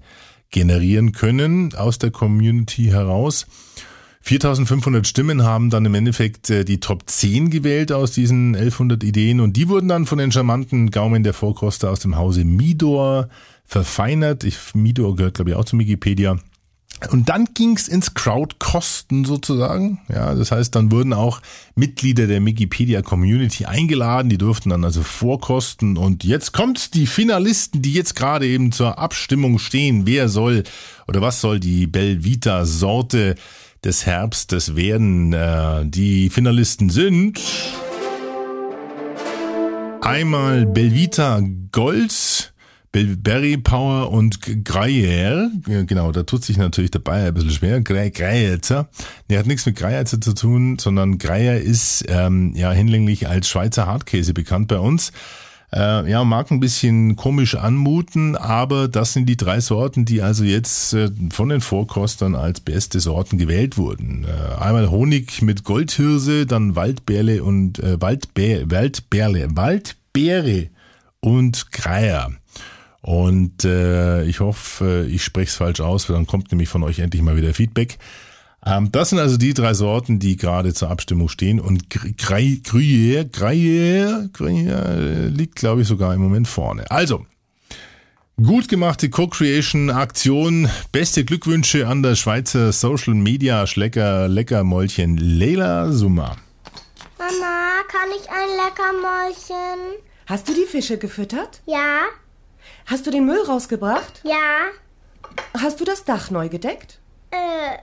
generieren 0.51 1.11
können 1.11 1.75
aus 1.75 1.99
der 1.99 2.11
Community 2.11 2.85
heraus. 2.85 3.45
4500 4.21 5.07
Stimmen 5.07 5.43
haben 5.43 5.69
dann 5.69 5.85
im 5.85 5.95
Endeffekt 5.95 6.49
äh, 6.49 6.65
die 6.65 6.79
Top 6.79 7.03
10 7.05 7.49
gewählt 7.49 7.91
aus 7.91 8.11
diesen 8.11 8.55
1100 8.55 9.03
Ideen 9.03 9.39
und 9.39 9.55
die 9.55 9.69
wurden 9.69 9.87
dann 9.87 10.05
von 10.05 10.17
den 10.17 10.31
charmanten 10.31 10.91
Gaumen 10.91 11.23
der 11.23 11.33
Vorkoster 11.33 11.89
aus 11.89 11.99
dem 11.99 12.15
Hause 12.15 12.43
Midor 12.43 13.29
verfeinert. 13.65 14.43
Ich, 14.43 14.57
Midor 14.73 15.15
gehört 15.15 15.35
glaube 15.35 15.51
ich 15.51 15.55
auch 15.55 15.65
zu 15.65 15.79
Wikipedia 15.79 16.37
und 17.11 17.29
dann 17.29 17.45
ging's 17.53 17.87
ins 17.87 18.13
Crowdkosten 18.13 19.23
sozusagen. 19.25 19.99
Ja, 20.09 20.35
das 20.35 20.51
heißt, 20.51 20.75
dann 20.75 20.91
wurden 20.91 21.13
auch 21.13 21.41
Mitglieder 21.75 22.27
der 22.27 22.43
Wikipedia 22.45 23.01
Community 23.01 23.65
eingeladen, 23.65 24.29
die 24.29 24.37
durften 24.37 24.69
dann 24.69 24.83
also 24.83 25.01
vorkosten. 25.01 25.97
Und 25.97 26.23
jetzt 26.23 26.51
kommt 26.51 26.93
die 26.93 27.07
Finalisten, 27.07 27.81
die 27.81 27.93
jetzt 27.93 28.15
gerade 28.15 28.45
eben 28.45 28.71
zur 28.71 28.99
Abstimmung 28.99 29.59
stehen. 29.59 30.05
Wer 30.05 30.29
soll 30.29 30.63
oder 31.07 31.21
was 31.21 31.41
soll 31.41 31.59
die 31.59 31.87
Belvita 31.87 32.65
Sorte 32.65 33.35
des 33.83 34.05
Herbstes 34.05 34.75
werden? 34.75 35.33
Äh, 35.33 35.85
die 35.85 36.29
Finalisten 36.29 36.89
sind 36.89 37.39
einmal 40.01 40.65
Belvita 40.65 41.41
Gold, 41.71 42.53
Berry 42.91 43.57
Power 43.57 44.11
und 44.11 44.65
Greyer, 44.65 45.51
genau, 45.63 46.11
da 46.11 46.23
tut 46.23 46.43
sich 46.43 46.57
natürlich 46.57 46.89
der 46.89 46.99
Bayer 46.99 47.27
ein 47.27 47.33
bisschen 47.35 47.51
schwer. 47.51 47.81
Greierzer, 47.81 48.89
der 49.29 49.39
hat 49.39 49.45
nichts 49.45 49.65
mit 49.67 49.75
Greierzer 49.75 50.19
zu 50.19 50.33
tun, 50.33 50.79
sondern 50.79 51.19
Greyer 51.19 51.59
ist 51.59 52.05
ähm, 52.07 52.53
ja 52.55 52.71
hinlänglich 52.71 53.27
als 53.27 53.47
Schweizer 53.47 53.85
Hartkäse 53.85 54.33
bekannt 54.33 54.69
bei 54.69 54.79
uns. 54.79 55.11
Äh, 55.71 56.09
ja, 56.09 56.23
mag 56.23 56.49
ein 56.49 56.59
bisschen 56.59 57.15
komisch 57.15 57.53
anmuten, 57.53 58.35
aber 58.35 58.87
das 58.87 59.13
sind 59.13 59.27
die 59.27 59.37
drei 59.37 59.59
Sorten, 59.59 60.03
die 60.05 60.23
also 60.23 60.43
jetzt 60.43 60.93
äh, 60.93 61.11
von 61.29 61.49
den 61.49 61.61
Vorkostern 61.61 62.33
als 62.33 62.59
beste 62.59 62.99
Sorten 62.99 63.37
gewählt 63.37 63.77
wurden. 63.77 64.25
Äh, 64.25 64.59
einmal 64.59 64.89
Honig 64.89 65.43
mit 65.43 65.63
Goldhirse, 65.63 66.47
dann 66.47 66.75
Waldbeerle 66.75 67.43
und 67.43 67.77
äh, 67.79 68.01
Waldbeer, 68.01 68.71
Waldbeerle, 68.71 69.47
Waldbeere 69.55 70.69
und 71.19 71.71
Greier. 71.71 72.31
Und 73.01 73.63
äh, 73.63 74.23
ich 74.25 74.39
hoffe, 74.41 75.07
ich 75.09 75.23
spreche 75.23 75.49
es 75.49 75.55
falsch 75.55 75.79
aus, 75.79 76.09
weil 76.09 76.15
dann 76.15 76.27
kommt 76.27 76.51
nämlich 76.51 76.69
von 76.69 76.83
euch 76.83 76.99
endlich 76.99 77.21
mal 77.21 77.37
wieder 77.37 77.53
Feedback. 77.53 77.97
Ähm, 78.65 78.91
das 78.91 79.09
sind 79.09 79.19
also 79.19 79.37
die 79.37 79.53
drei 79.53 79.73
Sorten, 79.73 80.19
die 80.19 80.35
gerade 80.35 80.73
zur 80.73 80.89
Abstimmung 80.89 81.29
stehen. 81.29 81.59
Und 81.59 81.89
Gruyère, 81.89 83.23
Gruyère, 83.31 84.31
Gruyère 84.33 85.27
liegt, 85.27 85.55
glaube 85.55 85.81
ich, 85.81 85.87
sogar 85.87 86.13
im 86.13 86.21
Moment 86.21 86.47
vorne. 86.47 86.89
Also, 86.91 87.25
gut 88.35 88.67
gemachte 88.67 89.09
Co-Creation-Aktion. 89.09 90.69
Beste 90.91 91.23
Glückwünsche 91.23 91.87
an 91.87 92.03
der 92.03 92.15
Schweizer 92.15 92.73
Social 92.73 93.13
Media 93.13 93.65
Schlecker 93.65 94.27
Leckermäulchen 94.27 95.15
Leila 95.15 95.91
Summa. 95.91 96.35
Mama, 97.17 97.83
kann 97.89 98.09
ich 98.17 98.29
ein 98.29 98.49
Leckermäulchen? 98.57 100.03
Hast 100.25 100.49
du 100.49 100.53
die 100.53 100.65
Fische 100.69 100.97
gefüttert? 100.97 101.61
Ja. 101.65 102.01
Hast 102.85 103.05
du 103.07 103.11
den 103.11 103.25
Müll 103.25 103.41
rausgebracht? 103.47 104.21
Ja. 104.23 104.69
Hast 105.57 105.79
du 105.79 105.85
das 105.85 106.05
Dach 106.05 106.31
neu 106.31 106.49
gedeckt? 106.49 106.99
Äh. 107.31 107.77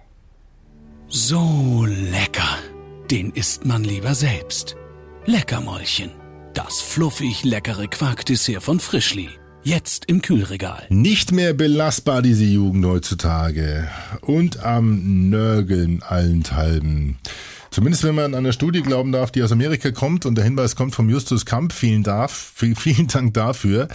So 1.09 1.87
lecker. 1.88 2.59
Den 3.11 3.31
isst 3.33 3.64
man 3.64 3.85
lieber 3.85 4.14
selbst. 4.14 4.76
Leckermäulchen. 5.26 6.11
Das 6.55 6.81
fluffig 6.81 7.45
leckere 7.45 7.87
Quarkdessert 7.87 8.62
von 8.62 8.81
Frischli. 8.81 9.28
Jetzt 9.62 10.05
im 10.07 10.23
Kühlregal. 10.23 10.87
Nicht 10.90 11.33
mehr 11.33 11.52
belastbar, 11.52 12.23
diese 12.23 12.45
Jugend 12.45 12.87
heutzutage. 12.87 13.88
Und 14.21 14.64
am 14.64 15.28
Nörgeln 15.28 16.02
allenthalben. 16.02 17.19
Zumindest 17.71 18.05
wenn 18.05 18.14
man 18.14 18.26
an 18.26 18.35
eine 18.37 18.52
Studie 18.52 18.81
glauben 18.81 19.12
darf, 19.12 19.31
die 19.33 19.43
aus 19.43 19.52
Amerika 19.52 19.90
kommt 19.90 20.25
und 20.25 20.37
der 20.37 20.45
Hinweis 20.45 20.76
kommt 20.76 20.95
vom 20.95 21.11
Justus 21.11 21.45
Kamp. 21.45 21.73
Vielen, 21.73 22.02
darf, 22.02 22.52
vielen 22.55 23.09
Dank 23.09 23.35
dafür. 23.35 23.88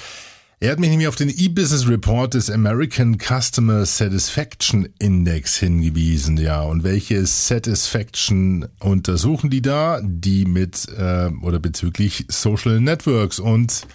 Er 0.63 0.74
hat 0.74 0.80
mich 0.80 0.91
nämlich 0.91 1.08
auf 1.08 1.15
den 1.15 1.30
E-Business 1.30 1.88
Report 1.88 2.36
des 2.36 2.51
American 2.51 3.18
Customer 3.18 3.84
Satisfaction 3.84 4.88
Index 5.00 5.58
hingewiesen, 5.58 6.38
ja. 6.38 6.62
Und 6.62 6.84
welche 6.84 7.25
Satisfaction 7.25 8.68
untersuchen 8.80 9.50
die 9.50 9.63
da? 9.63 10.00
Die 10.03 10.46
mit 10.46 10.88
äh, 10.96 11.32
oder 11.41 11.58
bezüglich 11.58 12.25
Social 12.27 12.80
Networks 12.80 13.39
und 13.39 13.88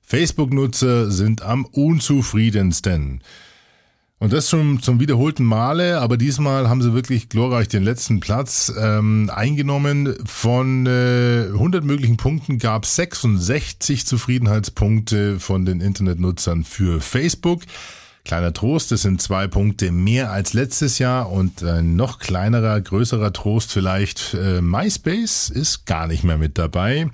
Facebook-Nutzer 0.00 1.10
sind 1.10 1.42
am 1.42 1.66
unzufriedensten. 1.66 3.20
Und 4.24 4.32
das 4.32 4.48
schon 4.48 4.80
zum 4.80 5.00
wiederholten 5.00 5.44
Male, 5.44 6.00
aber 6.00 6.16
diesmal 6.16 6.70
haben 6.70 6.80
sie 6.80 6.94
wirklich 6.94 7.28
glorreich 7.28 7.68
den 7.68 7.82
letzten 7.82 8.20
Platz 8.20 8.72
ähm, 8.74 9.30
eingenommen. 9.30 10.16
Von 10.24 10.86
äh, 10.86 11.48
100 11.52 11.84
möglichen 11.84 12.16
Punkten 12.16 12.58
gab 12.58 12.84
es 12.84 12.96
66 12.96 14.06
Zufriedenheitspunkte 14.06 15.38
von 15.38 15.66
den 15.66 15.82
Internetnutzern 15.82 16.64
für 16.64 17.02
Facebook. 17.02 17.64
Kleiner 18.24 18.54
Trost, 18.54 18.92
das 18.92 19.02
sind 19.02 19.20
zwei 19.20 19.46
Punkte 19.46 19.92
mehr 19.92 20.32
als 20.32 20.54
letztes 20.54 20.98
Jahr 20.98 21.30
und 21.30 21.62
ein 21.62 21.94
noch 21.94 22.18
kleinerer, 22.18 22.80
größerer 22.80 23.34
Trost 23.34 23.72
vielleicht. 23.72 24.32
Äh, 24.32 24.62
MySpace 24.62 25.50
ist 25.50 25.84
gar 25.84 26.06
nicht 26.06 26.24
mehr 26.24 26.38
mit 26.38 26.56
dabei. 26.56 27.10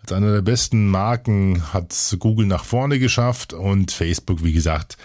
Als 0.00 0.12
einer 0.12 0.32
der 0.32 0.42
besten 0.42 0.86
Marken 0.86 1.72
hat 1.72 1.92
Google 2.20 2.46
nach 2.46 2.64
vorne 2.64 3.00
geschafft 3.00 3.52
und 3.52 3.90
Facebook, 3.90 4.44
wie 4.44 4.52
gesagt, 4.52 4.96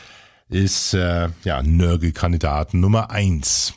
ist 0.50 0.94
äh, 0.94 1.30
ja 1.44 1.63
Nörgelkandidat 1.63 2.74
Nummer 2.74 3.12
eins. 3.12 3.74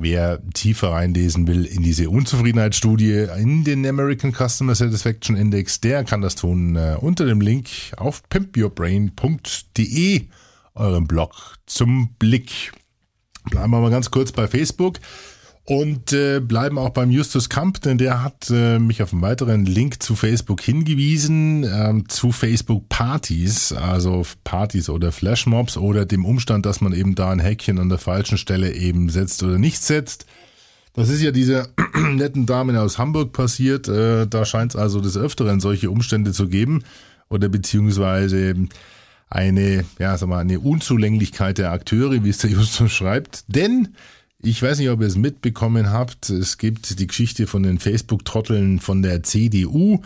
Wer 0.00 0.40
tiefer 0.54 0.92
reinlesen 0.92 1.48
will 1.48 1.64
in 1.64 1.82
diese 1.82 2.08
Unzufriedenheitsstudie 2.08 3.26
in 3.36 3.64
den 3.64 3.84
American 3.84 4.32
Customer 4.32 4.76
Satisfaction 4.76 5.36
Index, 5.36 5.80
der 5.80 6.04
kann 6.04 6.20
das 6.20 6.36
tun 6.36 6.76
äh, 6.76 6.96
unter 7.00 7.26
dem 7.26 7.40
Link 7.40 7.68
auf 7.96 8.22
pimpyourbrain.de, 8.28 10.28
eurem 10.74 11.08
Blog 11.08 11.56
zum 11.66 12.10
Blick. 12.18 12.70
Bleiben 13.50 13.72
wir 13.72 13.80
mal 13.80 13.90
ganz 13.90 14.12
kurz 14.12 14.30
bei 14.30 14.46
Facebook 14.46 15.00
und 15.68 16.14
äh, 16.14 16.40
bleiben 16.40 16.78
auch 16.78 16.88
beim 16.88 17.10
Justus 17.10 17.50
Kamp, 17.50 17.82
denn 17.82 17.98
der 17.98 18.24
hat 18.24 18.48
äh, 18.48 18.78
mich 18.78 19.02
auf 19.02 19.12
einen 19.12 19.20
weiteren 19.20 19.66
Link 19.66 20.02
zu 20.02 20.16
Facebook 20.16 20.62
hingewiesen, 20.62 21.62
ähm, 21.62 22.08
zu 22.08 22.32
Facebook 22.32 22.88
Partys, 22.88 23.74
also 23.74 24.24
Partys 24.44 24.88
oder 24.88 25.12
Flashmobs 25.12 25.76
oder 25.76 26.06
dem 26.06 26.24
Umstand, 26.24 26.64
dass 26.64 26.80
man 26.80 26.94
eben 26.94 27.14
da 27.14 27.28
ein 27.28 27.38
Häkchen 27.38 27.78
an 27.78 27.90
der 27.90 27.98
falschen 27.98 28.38
Stelle 28.38 28.72
eben 28.72 29.10
setzt 29.10 29.42
oder 29.42 29.58
nicht 29.58 29.82
setzt. 29.82 30.24
Das 30.94 31.10
ist 31.10 31.20
ja 31.20 31.32
dieser 31.32 31.68
netten 32.14 32.46
Dame 32.46 32.80
aus 32.80 32.96
Hamburg 32.96 33.34
passiert. 33.34 33.88
Äh, 33.88 34.26
da 34.26 34.46
scheint 34.46 34.74
es 34.74 34.80
also 34.80 35.02
des 35.02 35.18
Öfteren 35.18 35.60
solche 35.60 35.90
Umstände 35.90 36.32
zu 36.32 36.48
geben 36.48 36.82
oder 37.28 37.50
beziehungsweise 37.50 38.54
eine, 39.28 39.84
ja, 39.98 40.16
sag 40.16 40.30
mal, 40.30 40.38
eine 40.38 40.60
Unzulänglichkeit 40.60 41.58
der 41.58 41.72
Akteure, 41.72 42.24
wie 42.24 42.30
es 42.30 42.38
der 42.38 42.48
Justus 42.48 42.90
schreibt. 42.90 43.44
Denn 43.54 43.88
ich 44.42 44.62
weiß 44.62 44.78
nicht, 44.78 44.90
ob 44.90 45.00
ihr 45.00 45.06
es 45.06 45.16
mitbekommen 45.16 45.90
habt. 45.90 46.30
Es 46.30 46.58
gibt 46.58 47.00
die 47.00 47.06
Geschichte 47.06 47.46
von 47.46 47.64
den 47.64 47.78
Facebook-Trotteln 47.78 48.78
von 48.78 49.02
der 49.02 49.22
CDU. 49.24 50.02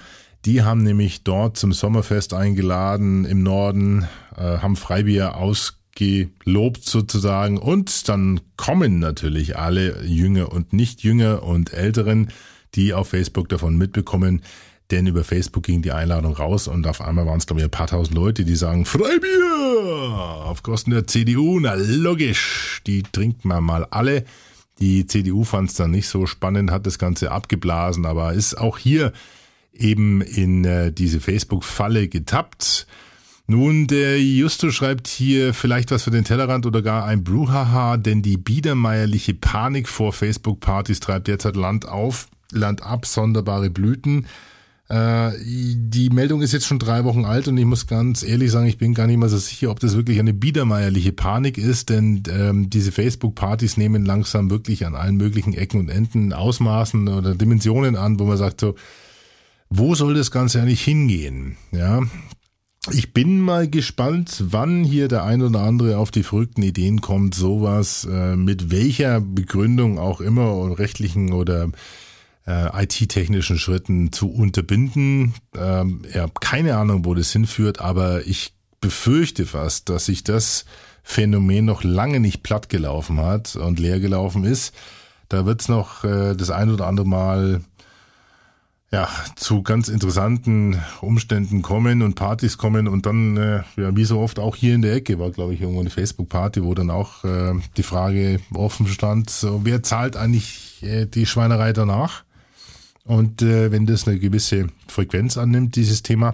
Die 0.46 0.62
haben 0.62 0.82
nämlich 0.82 1.22
dort 1.22 1.56
zum 1.56 1.72
Sommerfest 1.72 2.32
eingeladen 2.32 3.24
im 3.24 3.42
Norden, 3.42 4.08
äh, 4.34 4.58
haben 4.58 4.76
Freibier 4.76 5.36
ausgelobt 5.36 6.84
sozusagen 6.84 7.58
und 7.58 8.08
dann 8.08 8.40
kommen 8.56 8.98
natürlich 8.98 9.56
alle 9.56 10.02
Jünger 10.04 10.50
und 10.50 10.72
nicht 10.72 11.02
Jünger 11.02 11.42
und 11.42 11.72
Älteren, 11.72 12.30
die 12.74 12.94
auf 12.94 13.10
Facebook 13.10 13.50
davon 13.50 13.76
mitbekommen, 13.76 14.42
denn 14.92 15.06
über 15.06 15.24
Facebook 15.24 15.64
ging 15.64 15.82
die 15.82 15.90
Einladung 15.90 16.34
raus 16.34 16.68
und 16.68 16.86
auf 16.86 17.00
einmal 17.00 17.26
waren 17.26 17.38
es, 17.38 17.46
glaube 17.46 17.60
ich, 17.60 17.64
ein 17.64 17.70
paar 17.70 17.86
tausend 17.86 18.14
Leute, 18.14 18.44
die 18.44 18.54
sagen, 18.54 18.84
Freibier 18.84 20.44
auf 20.44 20.62
Kosten 20.62 20.90
der 20.90 21.06
CDU. 21.06 21.58
Na 21.58 21.74
logisch, 21.74 22.82
die 22.86 23.02
trinkt 23.02 23.44
man 23.44 23.64
mal 23.64 23.86
alle. 23.90 24.24
Die 24.80 25.06
CDU 25.06 25.44
fand 25.44 25.70
es 25.70 25.76
dann 25.76 25.90
nicht 25.90 26.08
so 26.08 26.26
spannend, 26.26 26.70
hat 26.70 26.86
das 26.86 26.98
Ganze 26.98 27.30
abgeblasen, 27.30 28.04
aber 28.04 28.34
ist 28.34 28.58
auch 28.58 28.78
hier 28.78 29.12
eben 29.72 30.20
in 30.20 30.64
äh, 30.64 30.92
diese 30.92 31.20
Facebook-Falle 31.20 32.08
getappt. 32.08 32.86
Nun, 33.46 33.86
der 33.86 34.20
Justo 34.20 34.70
schreibt 34.70 35.08
hier 35.08 35.54
vielleicht 35.54 35.90
was 35.90 36.04
für 36.04 36.10
den 36.10 36.24
Tellerrand 36.24 36.66
oder 36.66 36.82
gar 36.82 37.04
ein 37.04 37.24
Bruhaha, 37.24 37.96
denn 37.96 38.22
die 38.22 38.36
biedermeierliche 38.36 39.34
Panik 39.34 39.88
vor 39.88 40.12
Facebook-Partys 40.12 41.00
treibt 41.00 41.28
derzeit 41.28 41.56
Land 41.56 41.88
auf, 41.88 42.28
Land 42.50 42.82
ab, 42.82 43.06
sonderbare 43.06 43.70
Blüten. 43.70 44.26
Äh, 44.92 45.32
die 45.42 46.10
Meldung 46.10 46.42
ist 46.42 46.52
jetzt 46.52 46.66
schon 46.66 46.78
drei 46.78 47.04
Wochen 47.04 47.24
alt 47.24 47.48
und 47.48 47.56
ich 47.56 47.64
muss 47.64 47.86
ganz 47.86 48.22
ehrlich 48.22 48.50
sagen, 48.50 48.66
ich 48.66 48.76
bin 48.76 48.92
gar 48.92 49.06
nicht 49.06 49.16
mal 49.16 49.30
so 49.30 49.38
sicher, 49.38 49.70
ob 49.70 49.80
das 49.80 49.96
wirklich 49.96 50.18
eine 50.18 50.34
biedermeierliche 50.34 51.12
Panik 51.12 51.56
ist, 51.56 51.88
denn 51.88 52.22
ähm, 52.28 52.68
diese 52.68 52.92
Facebook-Partys 52.92 53.78
nehmen 53.78 54.04
langsam 54.04 54.50
wirklich 54.50 54.84
an 54.84 54.94
allen 54.94 55.16
möglichen 55.16 55.54
Ecken 55.54 55.80
und 55.80 55.88
Enden 55.88 56.34
Ausmaßen 56.34 57.08
oder 57.08 57.34
Dimensionen 57.34 57.96
an, 57.96 58.20
wo 58.20 58.24
man 58.24 58.36
sagt 58.36 58.60
so, 58.60 58.74
wo 59.70 59.94
soll 59.94 60.12
das 60.12 60.30
Ganze 60.30 60.60
eigentlich 60.60 60.82
hingehen? 60.82 61.56
Ja, 61.70 62.02
ich 62.90 63.14
bin 63.14 63.40
mal 63.40 63.70
gespannt, 63.70 64.44
wann 64.48 64.84
hier 64.84 65.08
der 65.08 65.24
ein 65.24 65.40
oder 65.40 65.60
andere 65.60 65.96
auf 65.96 66.10
die 66.10 66.22
verrückten 66.22 66.62
Ideen 66.62 67.00
kommt, 67.00 67.34
sowas 67.34 68.06
äh, 68.10 68.36
mit 68.36 68.70
welcher 68.70 69.22
Begründung 69.22 69.98
auch 69.98 70.20
immer 70.20 70.54
oder 70.54 70.78
rechtlichen 70.78 71.32
oder 71.32 71.70
äh, 72.46 72.84
IT-technischen 72.84 73.58
Schritten 73.58 74.12
zu 74.12 74.30
unterbinden. 74.32 75.34
Ähm, 75.56 76.02
ja, 76.12 76.26
keine 76.40 76.76
Ahnung, 76.76 77.04
wo 77.04 77.14
das 77.14 77.32
hinführt, 77.32 77.80
aber 77.80 78.26
ich 78.26 78.54
befürchte 78.80 79.46
fast, 79.46 79.88
dass 79.88 80.06
sich 80.06 80.24
das 80.24 80.64
Phänomen 81.02 81.64
noch 81.64 81.84
lange 81.84 82.20
nicht 82.20 82.42
platt 82.42 82.68
gelaufen 82.68 83.20
hat 83.20 83.56
und 83.56 83.78
leer 83.78 84.00
gelaufen 84.00 84.44
ist. 84.44 84.74
Da 85.28 85.46
wird 85.46 85.62
es 85.62 85.68
noch 85.68 86.04
äh, 86.04 86.34
das 86.34 86.50
ein 86.50 86.70
oder 86.70 86.86
andere 86.86 87.06
Mal 87.06 87.62
ja, 88.92 89.08
zu 89.36 89.62
ganz 89.62 89.88
interessanten 89.88 90.78
Umständen 91.00 91.62
kommen 91.62 92.02
und 92.02 92.14
Partys 92.14 92.58
kommen 92.58 92.86
und 92.86 93.06
dann, 93.06 93.38
äh, 93.38 93.62
ja, 93.76 93.96
wie 93.96 94.04
so 94.04 94.20
oft 94.20 94.38
auch 94.38 94.54
hier 94.54 94.74
in 94.74 94.82
der 94.82 94.94
Ecke 94.94 95.18
war, 95.18 95.30
glaube 95.30 95.54
ich, 95.54 95.62
irgendwo 95.62 95.80
eine 95.80 95.88
Facebook-Party, 95.88 96.62
wo 96.62 96.74
dann 96.74 96.90
auch 96.90 97.24
äh, 97.24 97.54
die 97.78 97.82
Frage 97.82 98.40
offen 98.52 98.86
stand, 98.86 99.30
so, 99.30 99.62
wer 99.64 99.82
zahlt 99.82 100.16
eigentlich 100.16 100.82
äh, 100.82 101.06
die 101.06 101.24
Schweinerei 101.24 101.72
danach? 101.72 102.24
Und 103.04 103.42
äh, 103.42 103.72
wenn 103.72 103.86
das 103.86 104.06
eine 104.06 104.18
gewisse 104.18 104.68
Frequenz 104.88 105.36
annimmt, 105.36 105.76
dieses 105.76 106.02
Thema, 106.02 106.32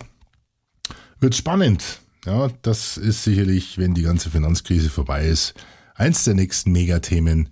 wird 1.20 1.34
spannend. 1.34 2.00
Ja, 2.26 2.50
das 2.62 2.96
ist 2.96 3.24
sicherlich, 3.24 3.78
wenn 3.78 3.94
die 3.94 4.02
ganze 4.02 4.30
Finanzkrise 4.30 4.90
vorbei 4.90 5.26
ist, 5.26 5.54
eins 5.94 6.24
der 6.24 6.34
nächsten 6.34 6.72
Megathemen, 6.72 7.48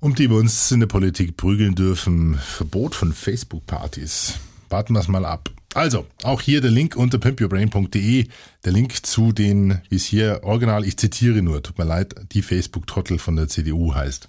um 0.00 0.14
die 0.14 0.30
wir 0.30 0.36
uns 0.36 0.70
in 0.70 0.80
der 0.80 0.86
Politik 0.86 1.36
prügeln 1.36 1.74
dürfen. 1.74 2.36
Verbot 2.36 2.94
von 2.94 3.12
Facebook-Partys. 3.12 4.34
Warten 4.70 4.94
wir 4.94 5.00
es 5.00 5.08
mal 5.08 5.24
ab. 5.24 5.50
Also, 5.74 6.06
auch 6.22 6.40
hier 6.40 6.60
der 6.60 6.70
Link 6.70 6.96
unter 6.96 7.18
pimpyourbrain.de, 7.18 8.28
der 8.64 8.72
Link 8.72 9.04
zu 9.06 9.32
den, 9.32 9.80
wie 9.90 9.96
es 9.96 10.06
hier 10.06 10.40
original, 10.42 10.84
ich 10.84 10.96
zitiere 10.96 11.42
nur, 11.42 11.62
tut 11.62 11.78
mir 11.78 11.84
leid, 11.84 12.14
die 12.32 12.42
Facebook-Trottel 12.42 13.18
von 13.18 13.36
der 13.36 13.48
CDU 13.48 13.94
heißt. 13.94 14.28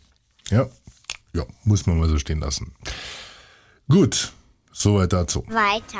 Ja, 0.49 0.67
ja, 1.33 1.45
muss 1.63 1.85
man 1.85 1.97
mal 1.97 2.09
so 2.09 2.17
stehen 2.17 2.39
lassen. 2.39 2.73
Gut, 3.91 4.33
soweit 4.71 5.13
dazu. 5.13 5.43
Weiter. 5.47 5.97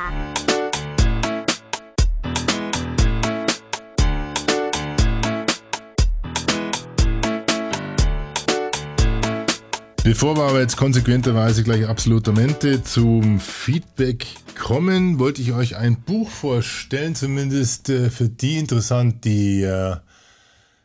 Bevor 10.03 10.37
wir 10.37 10.43
aber 10.43 10.59
jetzt 10.59 10.77
konsequenterweise 10.77 11.63
gleich 11.63 11.87
absolutamente 11.87 12.83
zum 12.83 13.39
Feedback 13.39 14.27
kommen, 14.55 15.17
wollte 15.17 15.41
ich 15.41 15.53
euch 15.53 15.75
ein 15.75 15.99
Buch 15.99 16.29
vorstellen, 16.29 17.15
zumindest 17.15 17.89
äh, 17.89 18.11
für 18.11 18.29
die 18.29 18.59
interessant, 18.59 19.25
die 19.25 19.63
äh, 19.63 19.95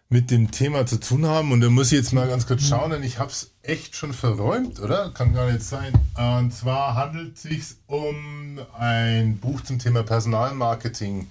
mit 0.09 0.31
dem 0.31 0.51
Thema 0.51 0.87
zu 0.87 0.99
tun 1.01 1.27
haben. 1.27 1.53
Und 1.53 1.61
da 1.61 1.69
muss 1.69 1.93
ich 1.93 1.99
jetzt 1.99 2.15
mal 2.15 2.29
ganz 2.29 2.47
kurz 2.47 2.63
schauen, 2.63 2.93
denn 2.93 3.03
ich 3.03 3.19
habe 3.19 3.31
es 3.31 3.54
echt 3.65 3.97
schon 3.97 4.13
verräumt, 4.13 4.81
oder? 4.81 5.11
Kann 5.11 5.35
gar 5.35 5.51
nicht 5.51 5.63
sein. 5.65 5.93
Und 6.17 6.53
zwar 6.53 6.95
handelt 6.95 7.37
es 7.37 7.43
sich 7.43 7.63
um 7.87 8.59
ein 8.79 9.39
Buch 9.39 9.61
zum 9.63 9.79
Thema 9.79 10.03
Personalmarketing 10.03 11.27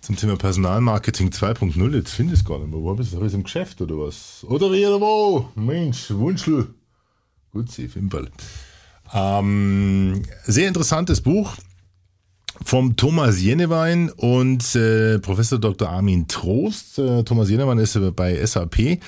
zum 0.00 0.16
Thema 0.16 0.36
Personalmarketing 0.36 1.28
2.0. 1.28 1.94
Jetzt 1.94 2.12
finde 2.12 2.32
ich 2.32 2.40
es 2.40 2.44
gar 2.44 2.58
nicht 2.58 2.70
mehr. 2.70 2.80
Wo 2.80 2.94
bist 2.94 3.12
du 3.12 3.18
alles 3.18 3.34
im 3.34 3.42
Geschäft 3.42 3.82
oder 3.82 3.98
was? 3.98 4.44
Oder 4.48 4.70
irgendwo? 4.70 5.50
Mensch, 5.54 6.10
Wunschel. 6.10 6.68
Gut, 7.52 7.70
sie 7.70 7.88
Fall. 7.88 8.30
Ähm, 9.12 10.22
sehr 10.44 10.68
interessantes 10.68 11.20
Buch 11.20 11.54
vom 12.64 12.96
Thomas 12.96 13.40
Jenewein 13.40 14.10
und 14.10 14.74
äh, 14.74 15.18
Professor 15.18 15.58
Dr. 15.58 15.90
Armin 15.90 16.28
Trost. 16.28 16.98
Äh, 16.98 17.22
Thomas 17.24 17.50
Jenewein 17.50 17.78
ist 17.78 17.98
bei 18.16 18.44
SAP 18.44 19.00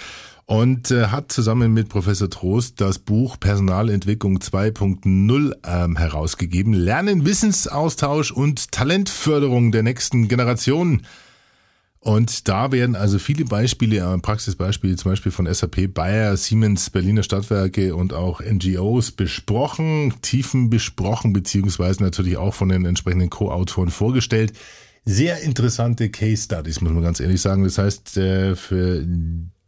und 0.53 0.91
äh, 0.91 1.07
hat 1.07 1.33
zusammen 1.33 1.73
mit 1.73 1.89
Professor 1.89 2.29
Trost 2.29 2.79
das 2.83 2.99
Buch 2.99 3.41
Personalentwicklung 3.41 4.37
2.0 4.37 5.55
ähm, 5.65 5.97
herausgegeben. 5.97 6.75
Lernen, 6.75 7.25
Wissensaustausch 7.25 8.33
und 8.33 8.71
Talentförderung 8.71 9.73
der 9.73 9.83
nächsten 9.83 10.29
Generation. 10.29 11.07
Und 12.01 12.49
da 12.49 12.71
werden 12.71 12.97
also 12.97 13.19
viele 13.19 13.47
Beispiele, 13.47 14.01
äh, 14.01 14.19
Praxisbeispiele 14.19 14.97
zum 14.97 15.13
Beispiel 15.13 15.33
von 15.33 15.47
SAP, 15.47 15.87
Bayer, 15.87 16.37
Siemens, 16.37 16.91
Berliner 16.91 17.23
Stadtwerke 17.23 17.97
und 17.97 18.13
auch 18.13 18.43
NGOs 18.43 19.13
besprochen, 19.13 20.13
Tiefen 20.21 20.69
besprochen, 20.69 21.33
beziehungsweise 21.33 22.03
natürlich 22.03 22.37
auch 22.37 22.53
von 22.53 22.69
den 22.69 22.85
entsprechenden 22.85 23.31
Co-Autoren 23.31 23.89
vorgestellt. 23.89 24.53
Sehr 25.07 25.41
interessante 25.41 26.11
Case 26.11 26.43
Studies, 26.43 26.83
muss 26.83 26.93
man 26.93 27.03
ganz 27.03 27.21
ehrlich 27.21 27.41
sagen. 27.41 27.65
Das 27.65 27.79
heißt, 27.79 28.19
äh, 28.19 28.55
für 28.55 29.03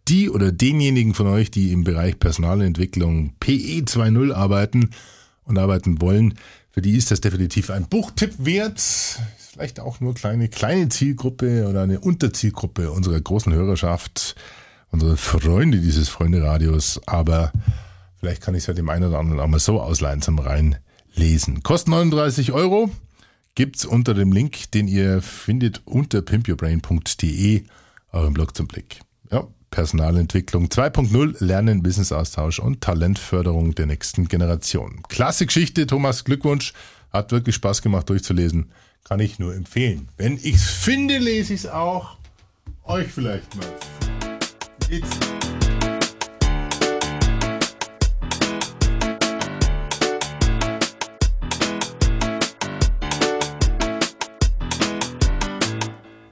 die 0.09 0.31
oder 0.31 0.53
denjenigen 0.53 1.15
von 1.15 1.27
euch, 1.27 1.51
die 1.51 1.73
im 1.73 1.85
Bereich 1.85 2.19
Personalentwicklung 2.19 3.35
PE 3.41 3.85
2.0 3.85 4.33
arbeiten 4.33 4.91
und 5.45 5.59
arbeiten 5.59 6.01
wollen, 6.01 6.35
für 6.75 6.83
die 6.83 6.97
ist 6.97 7.13
das 7.13 7.21
definitiv 7.21 7.71
ein 7.71 7.89
Buchtipp 7.89 8.35
wert. 8.39 8.81
Vielleicht 9.39 9.79
auch 9.79 10.01
nur 10.01 10.13
kleine, 10.15 10.49
kleine 10.49 10.89
Zielgruppe 10.89 11.69
oder 11.69 11.83
eine 11.83 12.01
Unterzielgruppe 12.01 12.91
unserer 12.91 13.21
großen 13.21 13.53
Hörerschaft, 13.53 14.35
unsere 14.91 15.17
Freunde 15.17 15.79
dieses 15.79 16.09
Freunde-Radios. 16.09 17.01
Aber 17.07 17.53
vielleicht 18.19 18.43
kann 18.43 18.57
ich 18.57 18.65
es 18.65 18.67
ja 18.67 18.75
dem 18.75 18.89
einen 18.89 19.05
oder 19.05 19.21
anderen 19.21 19.39
auch 19.39 19.47
mal 19.47 19.61
so 19.61 19.81
ausleihen 19.81 20.21
zum 20.21 20.41
Reinlesen. 20.41 21.63
Kostet 21.63 21.91
39 21.91 22.51
Euro. 22.51 22.91
Gibt's 23.55 23.85
unter 23.85 24.13
dem 24.13 24.33
Link, 24.33 24.73
den 24.73 24.89
ihr 24.89 25.23
findet 25.23 25.83
unter 25.85 26.23
pimpyourbrain.de, 26.23 27.63
euren 28.11 28.35
Blog 28.35 28.57
zum 28.57 28.67
Blick. 28.67 28.99
Ja, 29.31 29.47
Personalentwicklung 29.75 30.67
2.0, 30.69 31.45
Lernen, 31.45 31.83
Businessaustausch 31.83 32.61
und 32.61 32.81
Talentförderung 32.81 33.75
der 33.75 33.87
nächsten 33.87 34.29
Generation. 34.29 35.03
Klasse 35.09 35.47
Geschichte, 35.47 35.89
Thomas, 35.89 36.23
Glückwunsch. 36.23 36.75
Hat 37.13 37.33
wirklich 37.33 37.57
Spaß 37.57 37.83
gemacht 37.83 38.09
durchzulesen. 38.09 38.71
Kann 39.03 39.19
ich 39.19 39.41
nur 39.41 39.53
empfehlen. 39.53 40.11
Wenn 40.17 40.37
ich 40.37 40.55
es 40.55 40.71
finde, 40.71 41.19
lese 41.19 41.55
ich 41.55 41.65
es 41.65 41.67
auch. 41.67 42.19
Euch 42.85 43.09
vielleicht 43.09 43.53
mal. 43.57 43.67
Geht's? 44.89 45.09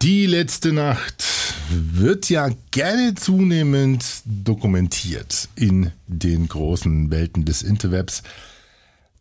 Die 0.01 0.27
letzte 0.27 0.73
Nacht 0.73 1.32
wird 1.75 2.29
ja 2.29 2.51
gerne 2.71 3.15
zunehmend 3.15 4.05
dokumentiert 4.25 5.49
in 5.57 5.91
den 6.07 6.49
großen 6.49 7.11
Welten 7.11 7.45
des 7.45 7.63
Interwebs 7.63 8.23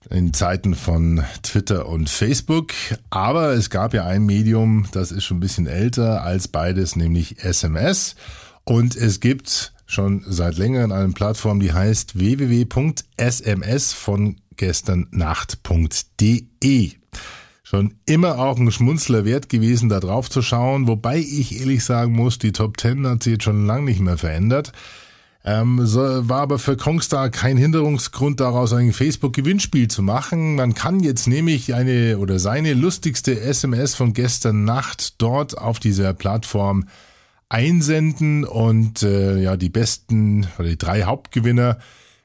in 0.09 0.33
Zeiten 0.33 0.75
von 0.75 1.23
Twitter 1.43 1.87
und 1.87 2.09
Facebook. 2.09 2.73
Aber 3.09 3.53
es 3.53 3.69
gab 3.69 3.93
ja 3.93 4.05
ein 4.05 4.25
Medium, 4.25 4.87
das 4.91 5.11
ist 5.11 5.23
schon 5.23 5.37
ein 5.37 5.41
bisschen 5.41 5.67
älter 5.67 6.23
als 6.23 6.47
beides, 6.47 6.95
nämlich 6.95 7.43
SMS. 7.43 8.15
Und 8.63 8.95
es 8.95 9.19
gibt 9.19 9.73
schon 9.85 10.23
seit 10.27 10.57
längerem 10.57 10.91
eine 10.91 11.13
Plattform, 11.13 11.59
die 11.59 11.73
heißt 11.73 12.17
www.sms 12.17 13.93
von 13.93 14.37
gestern 14.55 15.07
schon 17.71 17.93
immer 18.05 18.37
auch 18.37 18.57
ein 18.57 18.69
Schmunzler 18.69 19.23
wert 19.23 19.47
gewesen, 19.47 19.87
da 19.87 20.01
drauf 20.01 20.29
zu 20.29 20.41
schauen, 20.41 20.89
wobei 20.89 21.19
ich 21.19 21.57
ehrlich 21.57 21.85
sagen 21.85 22.11
muss, 22.11 22.37
die 22.37 22.51
Top 22.51 22.75
Ten 22.75 23.07
hat 23.07 23.23
sich 23.23 23.31
jetzt 23.31 23.45
schon 23.45 23.65
lange 23.65 23.85
nicht 23.85 24.01
mehr 24.01 24.17
verändert. 24.17 24.73
Ähm, 25.45 25.79
so, 25.85 26.01
war 26.01 26.41
aber 26.41 26.59
für 26.59 26.75
Kongstar 26.75 27.29
kein 27.29 27.55
Hinderungsgrund 27.55 28.41
daraus, 28.41 28.73
ein 28.73 28.91
Facebook-Gewinnspiel 28.91 29.87
zu 29.87 30.03
machen. 30.03 30.55
Man 30.55 30.73
kann 30.73 30.99
jetzt 30.99 31.27
nämlich 31.27 31.73
eine 31.73 32.17
oder 32.17 32.39
seine 32.39 32.73
lustigste 32.73 33.39
SMS 33.39 33.95
von 33.95 34.11
gestern 34.11 34.65
Nacht 34.65 35.21
dort 35.21 35.57
auf 35.57 35.79
dieser 35.79 36.13
Plattform 36.13 36.89
einsenden 37.47 38.43
und 38.43 39.01
äh, 39.01 39.41
ja 39.41 39.55
die 39.55 39.69
besten 39.69 40.45
oder 40.59 40.67
die 40.67 40.77
drei 40.77 41.03
Hauptgewinner 41.03 41.77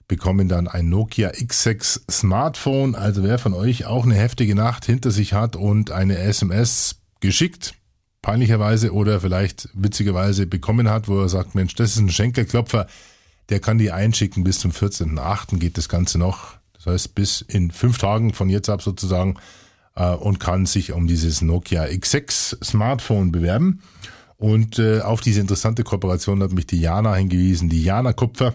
bekommen 0.09 0.49
dann 0.49 0.69
ein 0.69 0.89
Nokia 0.89 1.31
X6 1.31 2.01
Smartphone. 2.11 2.95
Also 2.95 3.23
wer 3.23 3.39
von 3.39 3.55
euch 3.55 3.87
auch 3.87 4.05
eine 4.05 4.15
heftige 4.15 4.55
Nacht 4.55 4.85
hinter 4.85 5.11
sich 5.11 5.33
hat 5.33 5.57
und 5.57 5.91
eine 5.91 6.19
SMS 6.19 7.01
geschickt, 7.21 7.75
peinlicherweise 8.23 8.93
oder 8.93 9.21
vielleicht 9.21 9.69
witzigerweise 9.75 10.47
bekommen 10.47 10.89
hat, 10.89 11.09
wo 11.09 11.21
er 11.21 11.29
sagt, 11.29 11.55
Mensch, 11.55 11.75
das 11.75 11.91
ist 11.91 11.99
ein 11.99 12.11
Schenkelklopfer, 12.11 12.87
der 13.49 13.61
kann 13.61 13.79
die 13.79 13.93
einschicken 13.93 14.45
bis 14.45 14.59
zum 14.59 14.71
14.8. 14.71 15.59
geht 15.59 15.79
das 15.79 15.89
Ganze 15.89 16.19
noch. 16.19 16.57
Das 16.75 16.87
heißt, 16.87 17.15
bis 17.15 17.41
in 17.41 17.71
fünf 17.71 17.99
Tagen 17.99 18.33
von 18.33 18.49
jetzt 18.49 18.69
ab 18.69 18.83
sozusagen 18.83 19.37
äh, 19.95 20.15
und 20.15 20.41
kann 20.41 20.67
sich 20.67 20.93
um 20.93 21.07
dieses 21.07 21.43
Nokia 21.43 21.85
X6 21.85 22.65
Smartphone 22.65 23.33
bewerben. 23.33 23.83
Und 24.39 24.79
äh, 24.79 25.01
auf 25.01 25.21
diese 25.21 25.41
interessante 25.41 25.83
Kooperation 25.83 26.43
hat 26.43 26.53
mich 26.53 26.67
die 26.67 26.81
Jana 26.81 27.15
hingewiesen, 27.15 27.69
die 27.69 27.83
Jana 27.83 28.13
Kupfer, 28.13 28.55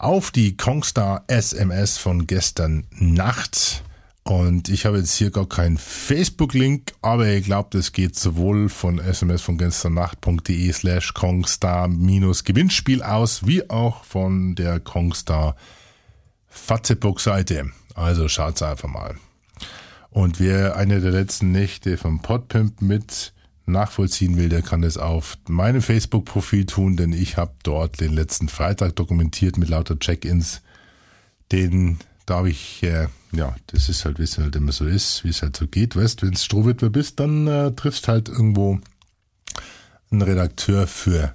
auf 0.00 0.30
die 0.30 0.56
Kongstar 0.56 1.24
SMS 1.26 1.98
von 1.98 2.26
gestern 2.26 2.86
Nacht. 2.92 3.82
Und 4.22 4.70
ich 4.70 4.86
habe 4.86 4.96
jetzt 4.98 5.14
hier 5.14 5.30
gar 5.30 5.46
keinen 5.46 5.76
Facebook-Link, 5.76 6.92
aber 7.02 7.28
ich 7.28 7.44
glaube, 7.44 7.68
das 7.72 7.92
geht 7.92 8.18
sowohl 8.18 8.70
von 8.70 8.98
SMS 8.98 9.42
von 9.42 9.58
gestern 9.58 9.94
Nacht.de 9.94 10.72
slash 10.72 11.12
Kongstar-Gewinnspiel 11.12 13.02
aus, 13.02 13.46
wie 13.46 13.68
auch 13.68 14.04
von 14.04 14.54
der 14.54 14.80
Kongstar 14.80 15.54
Facebook-Seite. 16.48 17.70
Also 17.94 18.28
schaut's 18.28 18.62
einfach 18.62 18.88
mal. 18.88 19.16
Und 20.08 20.40
wer 20.40 20.76
eine 20.76 21.00
der 21.00 21.12
letzten 21.12 21.52
Nächte 21.52 21.98
vom 21.98 22.22
Podpimp 22.22 22.80
mit 22.80 23.34
nachvollziehen 23.70 24.36
will, 24.36 24.48
der 24.48 24.62
kann 24.62 24.82
es 24.82 24.96
auf 24.96 25.38
meinem 25.48 25.82
Facebook-Profil 25.82 26.66
tun, 26.66 26.96
denn 26.96 27.12
ich 27.12 27.36
habe 27.36 27.52
dort 27.62 28.00
den 28.00 28.12
letzten 28.12 28.48
Freitag 28.48 28.96
dokumentiert 28.96 29.56
mit 29.56 29.68
lauter 29.68 29.98
Check-ins. 29.98 30.62
Den 31.52 31.98
darf 32.26 32.46
ich, 32.46 32.82
äh, 32.82 33.08
ja, 33.32 33.56
das 33.68 33.88
ist 33.88 34.04
halt, 34.04 34.18
wie 34.18 34.24
es 34.24 34.38
halt 34.38 34.54
immer 34.56 34.72
so 34.72 34.86
ist, 34.86 35.24
wie 35.24 35.30
es 35.30 35.42
halt 35.42 35.56
so 35.56 35.66
geht. 35.66 35.96
Weißt, 35.96 36.22
wenn 36.22 36.34
es 36.34 36.44
Strohwitwer 36.44 36.90
bist, 36.90 37.20
dann 37.20 37.46
äh, 37.46 37.72
triffst 37.72 38.08
halt 38.08 38.28
irgendwo 38.28 38.78
einen 40.10 40.22
Redakteur 40.22 40.86
für 40.86 41.34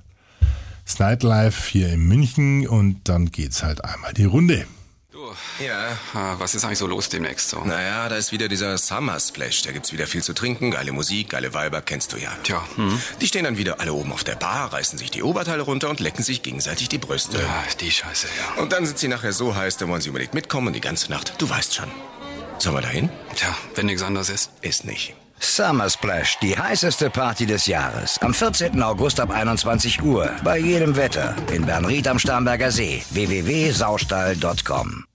Snight 0.88 1.24
Life 1.24 1.70
hier 1.70 1.90
in 1.90 2.08
München 2.08 2.68
und 2.68 3.10
dann 3.10 3.32
geht's 3.32 3.64
halt 3.64 3.84
einmal 3.84 4.14
die 4.14 4.26
Runde. 4.26 4.66
Ja. 5.60 5.92
Äh, 5.92 6.40
Was 6.40 6.56
ist 6.56 6.64
eigentlich 6.66 6.80
so 6.80 6.88
los 6.88 7.10
demnächst 7.10 7.50
so? 7.50 7.62
Naja, 7.64 8.10
da 8.10 8.16
ist 8.16 8.32
wieder 8.32 8.48
dieser 8.48 8.78
Summer 8.78 9.20
Splash. 9.20 9.62
Da 9.64 9.72
gibt's 9.72 9.92
wieder 9.94 10.08
viel 10.08 10.24
zu 10.24 10.34
trinken, 10.34 10.72
geile 10.72 10.92
Musik, 10.92 11.30
geile 11.30 11.54
Weiber, 11.54 11.82
kennst 11.82 12.14
du 12.14 12.18
ja. 12.18 12.32
Tja, 12.44 12.62
hm. 12.76 13.02
Die 13.22 13.28
stehen 13.28 13.44
dann 13.46 13.58
wieder 13.58 13.80
alle 13.80 13.94
oben 13.94 14.12
auf 14.12 14.24
der 14.24 14.36
Bar, 14.36 14.74
reißen 14.74 14.98
sich 14.98 15.12
die 15.12 15.24
Oberteile 15.24 15.62
runter 15.64 15.90
und 15.90 16.00
lecken 16.00 16.24
sich 16.24 16.44
gegenseitig 16.44 16.90
die 16.90 16.98
Brüste. 16.98 17.38
Ja, 17.38 17.64
die 17.80 17.92
Scheiße, 17.92 18.28
ja. 18.38 18.62
Und 18.62 18.72
dann 18.74 18.86
sind 18.86 19.00
sie 19.00 19.08
nachher 19.08 19.34
so 19.34 19.56
heiß, 19.56 19.78
da 19.78 19.88
wollen 19.88 20.02
sie 20.02 20.10
unbedingt 20.10 20.34
mitkommen 20.34 20.68
und 20.68 20.74
die 20.74 20.82
ganze 20.82 21.10
Nacht. 21.12 21.34
Du 21.38 21.50
weißt 21.50 21.76
schon. 21.76 21.92
Sollen 22.60 22.76
wir 22.76 22.82
dahin? 22.82 23.10
Tja, 23.36 23.56
wenn 23.76 23.86
nichts 23.88 24.02
anderes 24.02 24.30
ist. 24.30 24.52
Ist 24.62 24.86
nicht. 24.86 25.14
Summer 25.40 25.90
Splash, 25.90 26.38
die 26.42 26.58
heißeste 26.58 27.10
Party 27.10 27.46
des 27.46 27.68
Jahres. 27.68 28.18
Am 28.22 28.34
14. 28.34 28.82
August 28.82 29.20
ab 29.20 29.32
21 29.32 30.02
Uhr. 30.02 30.32
Bei 30.44 30.58
jedem 30.58 30.96
Wetter. 30.96 31.36
In 31.52 31.66
Bernried 31.66 32.08
am 32.08 32.18
Starnberger 32.20 32.72
See. 32.72 33.04
www.saustall.com. 33.12 35.06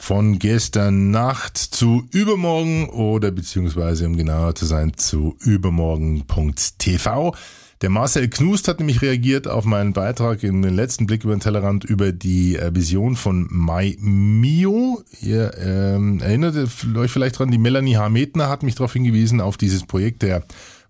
Von 0.00 0.38
gestern 0.38 1.10
Nacht 1.10 1.58
zu 1.58 2.06
übermorgen 2.12 2.88
oder 2.88 3.30
beziehungsweise 3.30 4.06
um 4.06 4.16
genauer 4.16 4.54
zu 4.54 4.64
sein 4.64 4.92
zu 4.96 5.36
übermorgen.tv. 5.40 7.34
Der 7.82 7.90
Marcel 7.90 8.28
Knust 8.28 8.68
hat 8.68 8.78
nämlich 8.78 9.02
reagiert 9.02 9.46
auf 9.46 9.64
meinen 9.64 9.92
Beitrag 9.92 10.42
in 10.42 10.62
den 10.62 10.74
letzten 10.74 11.06
Blick 11.06 11.24
über 11.24 11.34
den 11.34 11.40
Tellerrand 11.40 11.84
über 11.84 12.10
die 12.10 12.56
äh, 12.56 12.74
Vision 12.74 13.16
von 13.16 13.46
Mai 13.50 13.96
Mio. 14.00 15.02
Ihr 15.20 15.52
ähm, 15.58 16.20
erinnert 16.20 16.56
euch 16.96 17.10
vielleicht 17.10 17.38
dran, 17.38 17.50
die 17.50 17.58
Melanie 17.58 17.96
Hametner 17.96 18.48
hat 18.48 18.62
mich 18.62 18.76
darauf 18.76 18.92
hingewiesen, 18.92 19.40
auf 19.40 19.56
dieses 19.56 19.84
Projekt 19.84 20.22
der 20.22 20.44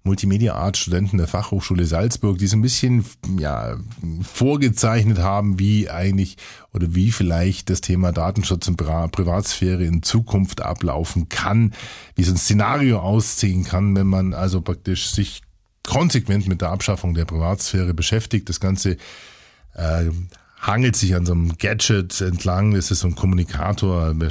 Multimedia 0.05 0.55
Art 0.55 0.77
Studenten 0.77 1.19
der 1.19 1.27
Fachhochschule 1.27 1.85
Salzburg, 1.85 2.39
die 2.39 2.47
so 2.47 2.57
ein 2.57 2.63
bisschen 2.63 3.05
ja, 3.39 3.77
vorgezeichnet 4.23 5.19
haben, 5.19 5.59
wie 5.59 5.91
eigentlich 5.91 6.37
oder 6.73 6.95
wie 6.95 7.13
vielleicht 7.13 7.69
das 7.71 7.81
Thema 7.81 8.13
Datenschutz 8.13 8.69
und 8.69 8.77
Privatsphäre 8.77 9.85
in 9.85 10.03
Zukunft 10.03 10.63
ablaufen 10.63 11.29
kann, 11.29 11.75
wie 12.15 12.25
so 12.25 12.33
ein 12.33 12.39
Szenario 12.39 13.01
aussehen 13.01 13.65
kann, 13.65 13.95
wenn 13.97 14.07
man 14.07 14.35
also 14.35 14.61
praktisch 14.61 15.11
sich 15.11 15.43
konsequent 15.87 16.47
mit 16.47 16.61
der 16.61 16.71
Abschaffung 16.71 17.15
der 17.15 17.25
Privatsphäre 17.25 17.95
beschäftigt. 17.95 18.49
Das 18.49 18.61
Ganze 18.61 18.97
äh, 19.75 20.11
hangelt 20.61 20.97
sich 20.97 21.15
an 21.15 21.27
so 21.27 21.33
einem 21.33 21.57
Gadget 21.59 22.21
entlang. 22.21 22.75
Das 22.75 22.91
ist 22.91 23.01
so 23.01 23.09
ein 23.09 23.15
Kommunikator. 23.15 24.15
Ihr 24.21 24.31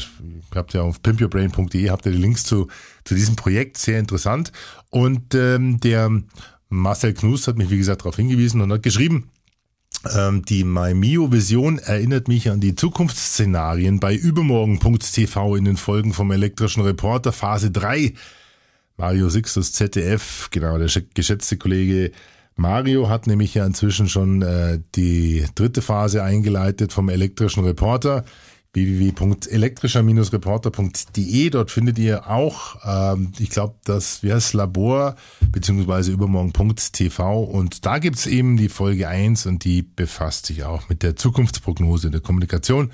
habt 0.55 0.73
ja 0.73 0.81
auf 0.81 1.01
pimpyourbrain.de 1.01 1.89
habt 1.89 2.05
ihr 2.05 2.11
die 2.11 2.17
Links 2.17 2.43
zu, 2.43 2.67
zu 3.03 3.15
diesem 3.15 3.35
Projekt. 3.35 3.77
Sehr 3.77 3.99
interessant. 3.99 4.51
Und 4.89 5.35
ähm, 5.35 5.79
der 5.79 6.11
Marcel 6.69 7.13
Knus 7.13 7.47
hat 7.47 7.57
mich, 7.57 7.69
wie 7.69 7.77
gesagt, 7.77 8.01
darauf 8.01 8.15
hingewiesen 8.15 8.61
und 8.61 8.71
hat 8.71 8.83
geschrieben, 8.83 9.29
ähm, 10.15 10.43
die 10.45 10.63
MyMio-Vision 10.63 11.79
erinnert 11.79 12.27
mich 12.27 12.49
an 12.49 12.59
die 12.59 12.75
Zukunftsszenarien 12.75 13.99
bei 13.99 14.15
übermorgen.tv 14.15 15.55
in 15.55 15.65
den 15.65 15.77
Folgen 15.77 16.13
vom 16.13 16.31
elektrischen 16.31 16.83
Reporter 16.83 17.31
Phase 17.31 17.71
3 17.71 18.13
Mario 18.97 19.29
Sixtus 19.29 19.73
ZDF, 19.73 20.49
genau, 20.49 20.79
der 20.79 20.89
geschätzte 21.13 21.57
Kollege 21.57 22.11
Mario 22.57 23.07
hat 23.07 23.27
nämlich 23.27 23.53
ja 23.53 23.65
inzwischen 23.65 24.09
schon 24.09 24.41
äh, 24.41 24.81
die 24.95 25.45
dritte 25.55 25.81
Phase 25.81 26.23
eingeleitet 26.23 26.91
vom 26.91 27.07
elektrischen 27.09 27.63
Reporter 27.63 28.25
www.elektrischer-reporter.de. 28.73 31.49
Dort 31.49 31.71
findet 31.71 31.97
ihr 31.99 32.29
auch, 32.29 32.75
ähm, 32.85 33.31
ich 33.39 33.49
glaube, 33.49 33.75
das 33.85 34.23
wäre 34.23 34.35
das 34.35 34.51
Labor 34.53 35.15
beziehungsweise 35.51 36.11
übermorgen.tv 36.11 37.43
und 37.43 37.85
da 37.85 37.99
gibt's 37.99 38.25
eben 38.25 38.57
die 38.57 38.67
Folge 38.69 39.07
1 39.07 39.45
und 39.45 39.63
die 39.63 39.83
befasst 39.83 40.47
sich 40.47 40.63
auch 40.63 40.89
mit 40.89 41.03
der 41.03 41.15
Zukunftsprognose 41.15 42.11
der 42.11 42.21
Kommunikation. 42.21 42.91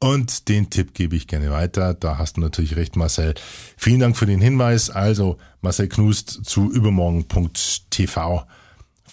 Und 0.00 0.48
den 0.48 0.70
Tipp 0.70 0.94
gebe 0.94 1.16
ich 1.16 1.26
gerne 1.26 1.50
weiter. 1.50 1.92
Da 1.92 2.18
hast 2.18 2.36
du 2.36 2.40
natürlich 2.40 2.76
recht, 2.76 2.94
Marcel. 2.94 3.34
Vielen 3.76 3.98
Dank 3.98 4.16
für 4.16 4.26
den 4.26 4.40
Hinweis. 4.40 4.90
Also 4.90 5.38
Marcel 5.60 5.88
Knust 5.88 6.44
zu 6.44 6.70
übermorgen.tv 6.70 8.44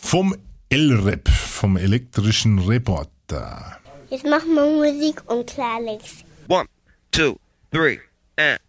vom 0.06 0.36
LREP, 0.72 1.28
vom 1.28 1.78
elektrischen 1.78 2.60
Reporter. 2.60 3.78
Jetzt 4.12 4.24
machen 4.24 4.54
wir 4.54 4.66
Musik 4.68 5.24
und 5.26 5.48
Klarlex. 5.48 6.24
One, 6.48 6.68
two, 7.12 7.38
three, 7.72 7.98
and. 8.38 8.60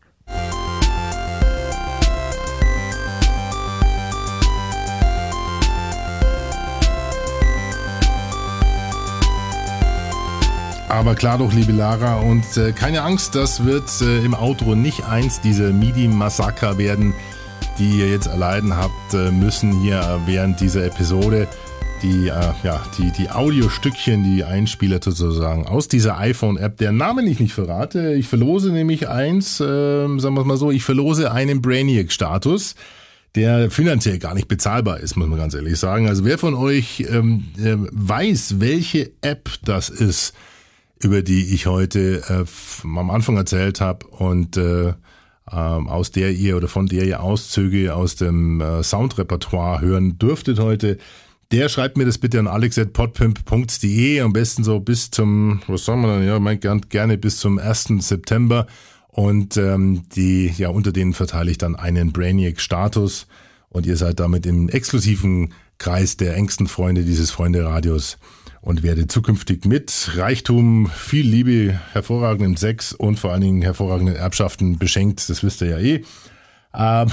Aber 10.88 11.14
klar 11.14 11.37
doch, 11.37 11.53
liebe 11.53 11.72
Lara, 11.72 12.20
und 12.20 12.57
äh, 12.57 12.72
keine 12.72 13.03
Angst, 13.03 13.35
das 13.35 13.66
wird 13.66 13.90
äh, 14.01 14.25
im 14.25 14.33
Outro 14.33 14.75
nicht 14.75 15.05
eins 15.05 15.42
dieser 15.42 15.72
MIDI-Massaker 15.72 16.79
werden, 16.79 17.12
die 17.79 17.99
ihr 17.99 18.11
jetzt 18.11 18.27
erleiden 18.27 18.77
habt 18.77 19.15
äh, 19.15 19.31
müssen 19.31 19.81
hier 19.81 20.21
während 20.27 20.61
dieser 20.61 20.85
Episode. 20.85 21.47
Die, 22.03 22.29
äh, 22.29 22.53
ja, 22.62 22.83
die, 22.99 23.11
die 23.12 23.31
Audiostückchen, 23.31 24.23
die 24.23 24.45
Einspieler 24.45 25.01
sozusagen 25.03 25.67
aus 25.67 25.89
dieser 25.89 26.19
iPhone-App, 26.19 26.77
der 26.77 26.93
Namen 26.93 27.27
ich 27.27 27.41
nicht 27.41 27.55
verrate. 27.55 28.15
Ich 28.15 28.29
verlose 28.29 28.71
nämlich 28.71 29.09
eins, 29.09 29.61
äh, 29.61 29.65
sagen 29.65 30.35
wir 30.35 30.45
mal 30.45 30.57
so, 30.57 30.71
ich 30.71 30.85
verlose 30.85 31.33
einen 31.33 31.62
Brainiac-Status 31.62 32.75
der 33.37 33.71
finanziell 33.71 34.19
gar 34.19 34.35
nicht 34.35 34.49
bezahlbar 34.49 34.99
ist, 34.99 35.17
muss 35.17 35.29
man 35.29 35.39
ganz 35.39 35.55
ehrlich 35.55 35.79
sagen. 35.79 36.09
Also 36.09 36.25
wer 36.25 36.39
von 36.39 36.55
euch 36.55 37.05
ähm, 37.09 37.45
äh, 37.59 37.77
weiß, 37.77 38.61
welche 38.61 39.12
App 39.21 39.51
das 39.62 39.91
ist, 39.91 40.35
über 41.03 41.23
die 41.23 41.55
ich 41.55 41.67
heute 41.67 42.23
äh, 42.29 42.45
am 42.83 43.11
Anfang 43.11 43.37
erzählt 43.37 43.81
habe 43.83 44.07
und 44.07 44.57
äh, 44.57 44.95
aus 45.54 46.11
der 46.11 46.32
ihr 46.32 46.56
oder 46.56 46.68
von 46.68 46.87
der 46.87 47.04
ihr 47.04 47.22
Auszüge 47.22 47.94
aus 47.94 48.16
dem 48.16 48.61
äh, 48.61 48.82
Soundrepertoire 48.82 49.80
hören 49.80 50.18
dürftet 50.18 50.59
heute, 50.59 50.98
der 51.52 51.68
schreibt 51.68 51.96
mir 51.96 52.04
das 52.04 52.18
bitte 52.18 52.40
an 52.40 52.48
alex.podpimp.de, 52.48 54.20
am 54.20 54.32
besten 54.32 54.64
so 54.64 54.80
bis 54.80 55.11
zum, 55.11 55.61
was 55.68 55.85
sagen 55.85 56.02
wir 56.02 56.09
dann, 56.09 56.26
ja, 56.26 56.40
mein, 56.40 56.59
gerne 56.61 57.16
bis 57.18 57.38
zum 57.38 57.59
1. 57.59 57.92
September 58.00 58.66
und 59.09 59.56
ähm, 59.56 60.02
die, 60.14 60.52
ja, 60.59 60.70
unter 60.70 60.90
denen 60.92 61.12
verteile 61.12 61.50
ich 61.50 61.59
dann 61.59 61.76
einen 61.76 62.12
Brainiac-Status 62.12 63.28
und 63.68 63.87
ihr 63.87 63.96
seid 63.96 64.18
damit 64.18 64.46
im 64.46 64.68
exklusiven 64.68 65.54
Kreis 65.78 66.16
der 66.16 66.35
engsten 66.35 66.66
Freunde 66.66 67.04
dieses 67.04 67.30
Freunde-Radios 67.30 68.18
und 68.61 68.83
werde 68.83 69.07
zukünftig 69.07 69.64
mit 69.64 70.11
Reichtum, 70.16 70.88
viel 70.88 71.27
Liebe, 71.27 71.81
hervorragenden 71.92 72.57
Sex 72.57 72.92
und 72.92 73.19
vor 73.19 73.33
allen 73.33 73.42
Dingen 73.42 73.62
hervorragenden 73.62 74.16
Erbschaften 74.16 74.79
beschenkt. 74.79 75.29
Das 75.29 75.42
wisst 75.42 75.61
ihr 75.61 75.69
ja 75.69 75.79
eh. 75.79 76.05
Ähm, 76.75 77.11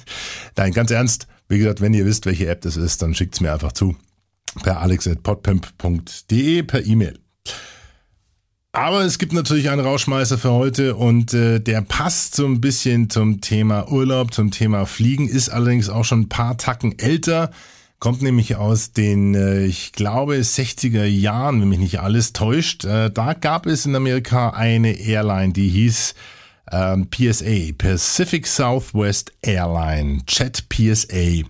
Nein, 0.56 0.72
ganz 0.72 0.90
ernst. 0.90 1.26
Wie 1.48 1.58
gesagt, 1.58 1.80
wenn 1.80 1.94
ihr 1.94 2.06
wisst, 2.06 2.26
welche 2.26 2.48
App 2.48 2.62
das 2.62 2.76
ist, 2.76 3.02
dann 3.02 3.14
schickt's 3.14 3.40
mir 3.40 3.52
einfach 3.52 3.72
zu. 3.72 3.96
Per 4.62 4.80
alex.podpimp.de 4.80 6.62
per 6.62 6.84
E-Mail. 6.86 7.18
Aber 8.74 9.02
es 9.02 9.18
gibt 9.18 9.32
natürlich 9.32 9.70
einen 9.70 9.82
Rauschmeißer 9.82 10.36
für 10.36 10.50
heute 10.50 10.96
und 10.96 11.32
äh, 11.32 11.60
der 11.60 11.80
passt 11.80 12.34
so 12.34 12.44
ein 12.44 12.60
bisschen 12.60 13.08
zum 13.08 13.40
Thema 13.40 13.88
Urlaub, 13.88 14.34
zum 14.34 14.50
Thema 14.50 14.84
Fliegen, 14.84 15.28
ist 15.28 15.48
allerdings 15.48 15.88
auch 15.88 16.04
schon 16.04 16.22
ein 16.22 16.28
paar 16.28 16.58
Tacken 16.58 16.98
älter. 16.98 17.52
Kommt 18.04 18.20
nämlich 18.20 18.56
aus 18.56 18.92
den, 18.92 19.34
äh, 19.34 19.64
ich 19.64 19.92
glaube, 19.92 20.34
60er 20.34 21.04
Jahren, 21.04 21.62
wenn 21.62 21.70
mich 21.70 21.78
nicht 21.78 22.00
alles 22.00 22.34
täuscht. 22.34 22.84
Äh, 22.84 23.10
da 23.10 23.32
gab 23.32 23.64
es 23.64 23.86
in 23.86 23.96
Amerika 23.96 24.50
eine 24.50 24.92
Airline, 24.92 25.54
die 25.54 25.70
hieß 25.70 26.14
ähm, 26.70 27.08
PSA, 27.08 27.72
Pacific 27.78 28.46
Southwest 28.46 29.32
Airline, 29.40 30.18
Chat 30.26 30.68
PSA 30.68 31.46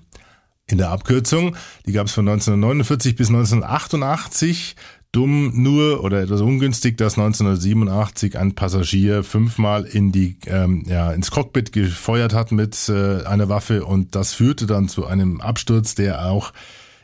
in 0.68 0.78
der 0.78 0.90
Abkürzung. 0.90 1.56
Die 1.86 1.92
gab 1.92 2.06
es 2.06 2.12
von 2.12 2.28
1949 2.28 3.16
bis 3.16 3.30
1988. 3.30 4.76
Dumm 5.14 5.52
nur 5.54 6.02
oder 6.02 6.22
etwas 6.22 6.40
ungünstig, 6.40 6.98
dass 6.98 7.16
1987 7.16 8.36
ein 8.36 8.56
Passagier 8.56 9.22
fünfmal 9.22 9.84
in 9.84 10.10
die 10.10 10.36
ähm, 10.46 10.82
ja 10.88 11.12
ins 11.12 11.30
Cockpit 11.30 11.72
gefeuert 11.72 12.34
hat 12.34 12.50
mit 12.50 12.88
äh, 12.88 13.22
einer 13.24 13.48
Waffe 13.48 13.84
und 13.84 14.16
das 14.16 14.34
führte 14.34 14.66
dann 14.66 14.88
zu 14.88 15.06
einem 15.06 15.40
Absturz, 15.40 15.94
der 15.94 16.26
auch 16.26 16.52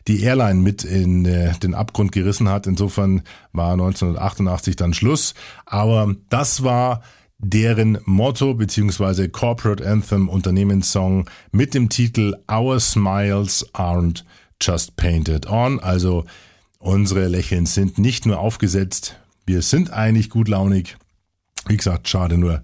die 0.09 0.23
Airline 0.25 0.61
mit 0.61 0.83
in 0.83 1.25
äh, 1.25 1.57
den 1.61 1.75
Abgrund 1.75 2.11
gerissen 2.11 2.49
hat. 2.49 2.67
Insofern 2.67 3.23
war 3.53 3.75
1988 3.75 4.75
dann 4.75 4.93
Schluss. 4.93 5.35
Aber 5.65 6.13
das 6.31 6.65
war 6.65 7.03
deren 7.39 7.99
Motto 8.07 8.55
beziehungsweise 8.55 9.29
Corporate 9.29 9.89
Anthem 9.89 10.29
Unternehmenssong 10.29 11.29
mit 11.53 11.75
dem 11.75 11.89
Titel 11.89 12.35
Our 12.51 12.81
Smiles 12.81 13.73
Aren't 13.73 14.25
Just 14.61 14.97
Painted 14.97 15.49
On. 15.49 15.79
Also 15.79 16.25
Unsere 16.81 17.29
Lächeln 17.29 17.67
sind 17.67 17.99
nicht 17.99 18.25
nur 18.25 18.39
aufgesetzt, 18.39 19.17
wir 19.45 19.61
sind 19.61 19.93
eigentlich 19.93 20.31
gutlaunig. 20.31 20.97
Wie 21.69 21.77
gesagt, 21.77 22.09
schade 22.09 22.39
nur, 22.39 22.63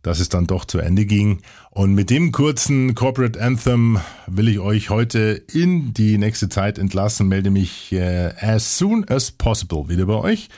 dass 0.00 0.20
es 0.20 0.30
dann 0.30 0.46
doch 0.46 0.64
zu 0.64 0.78
Ende 0.78 1.04
ging. 1.04 1.42
Und 1.70 1.92
mit 1.92 2.08
dem 2.08 2.32
kurzen 2.32 2.94
Corporate 2.94 3.38
Anthem 3.38 3.98
will 4.26 4.48
ich 4.48 4.58
euch 4.58 4.88
heute 4.88 5.42
in 5.52 5.92
die 5.92 6.16
nächste 6.16 6.48
Zeit 6.48 6.78
entlassen, 6.78 7.28
melde 7.28 7.50
mich 7.50 7.92
äh, 7.92 8.32
as 8.40 8.78
soon 8.78 9.06
as 9.06 9.30
possible 9.32 9.90
wieder 9.90 10.06
bei 10.06 10.14
euch. 10.14 10.48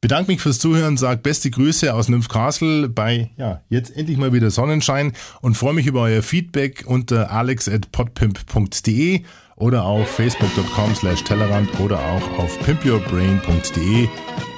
Bedanke 0.00 0.32
mich 0.32 0.40
fürs 0.40 0.58
Zuhören, 0.58 0.96
sage 0.96 1.20
beste 1.20 1.50
Grüße 1.50 1.92
aus 1.92 2.08
Nymphcastle 2.08 2.88
bei, 2.88 3.30
ja, 3.36 3.60
jetzt 3.68 3.94
endlich 3.94 4.16
mal 4.16 4.32
wieder 4.32 4.50
Sonnenschein 4.50 5.12
und 5.42 5.56
freue 5.56 5.74
mich 5.74 5.86
über 5.86 6.00
euer 6.02 6.22
Feedback 6.22 6.84
unter 6.86 7.30
alex.podpimp.de 7.30 9.24
oder 9.58 9.84
auf 9.84 10.08
facebook.com 10.08 10.94
slash 10.94 11.22
Tellerrand 11.24 11.68
oder 11.80 11.98
auch 11.98 12.38
auf 12.38 12.58
pimpyourbrain.de, 12.60 14.08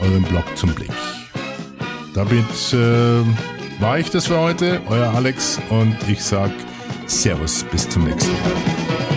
euren 0.03 0.23
Blog 0.25 0.45
zum 0.57 0.75
Blick. 0.75 0.93
Damit 2.15 2.73
äh, 2.73 3.23
war 3.81 3.99
ich 3.99 4.11
das 4.11 4.27
für 4.27 4.39
heute, 4.39 4.81
euer 4.89 5.13
Alex 5.15 5.61
und 5.71 5.97
ich 6.09 6.23
sag 6.23 6.51
Servus, 7.07 7.65
bis 7.65 7.89
zum 7.89 8.05
nächsten 8.05 8.33
Mal. 8.33 9.10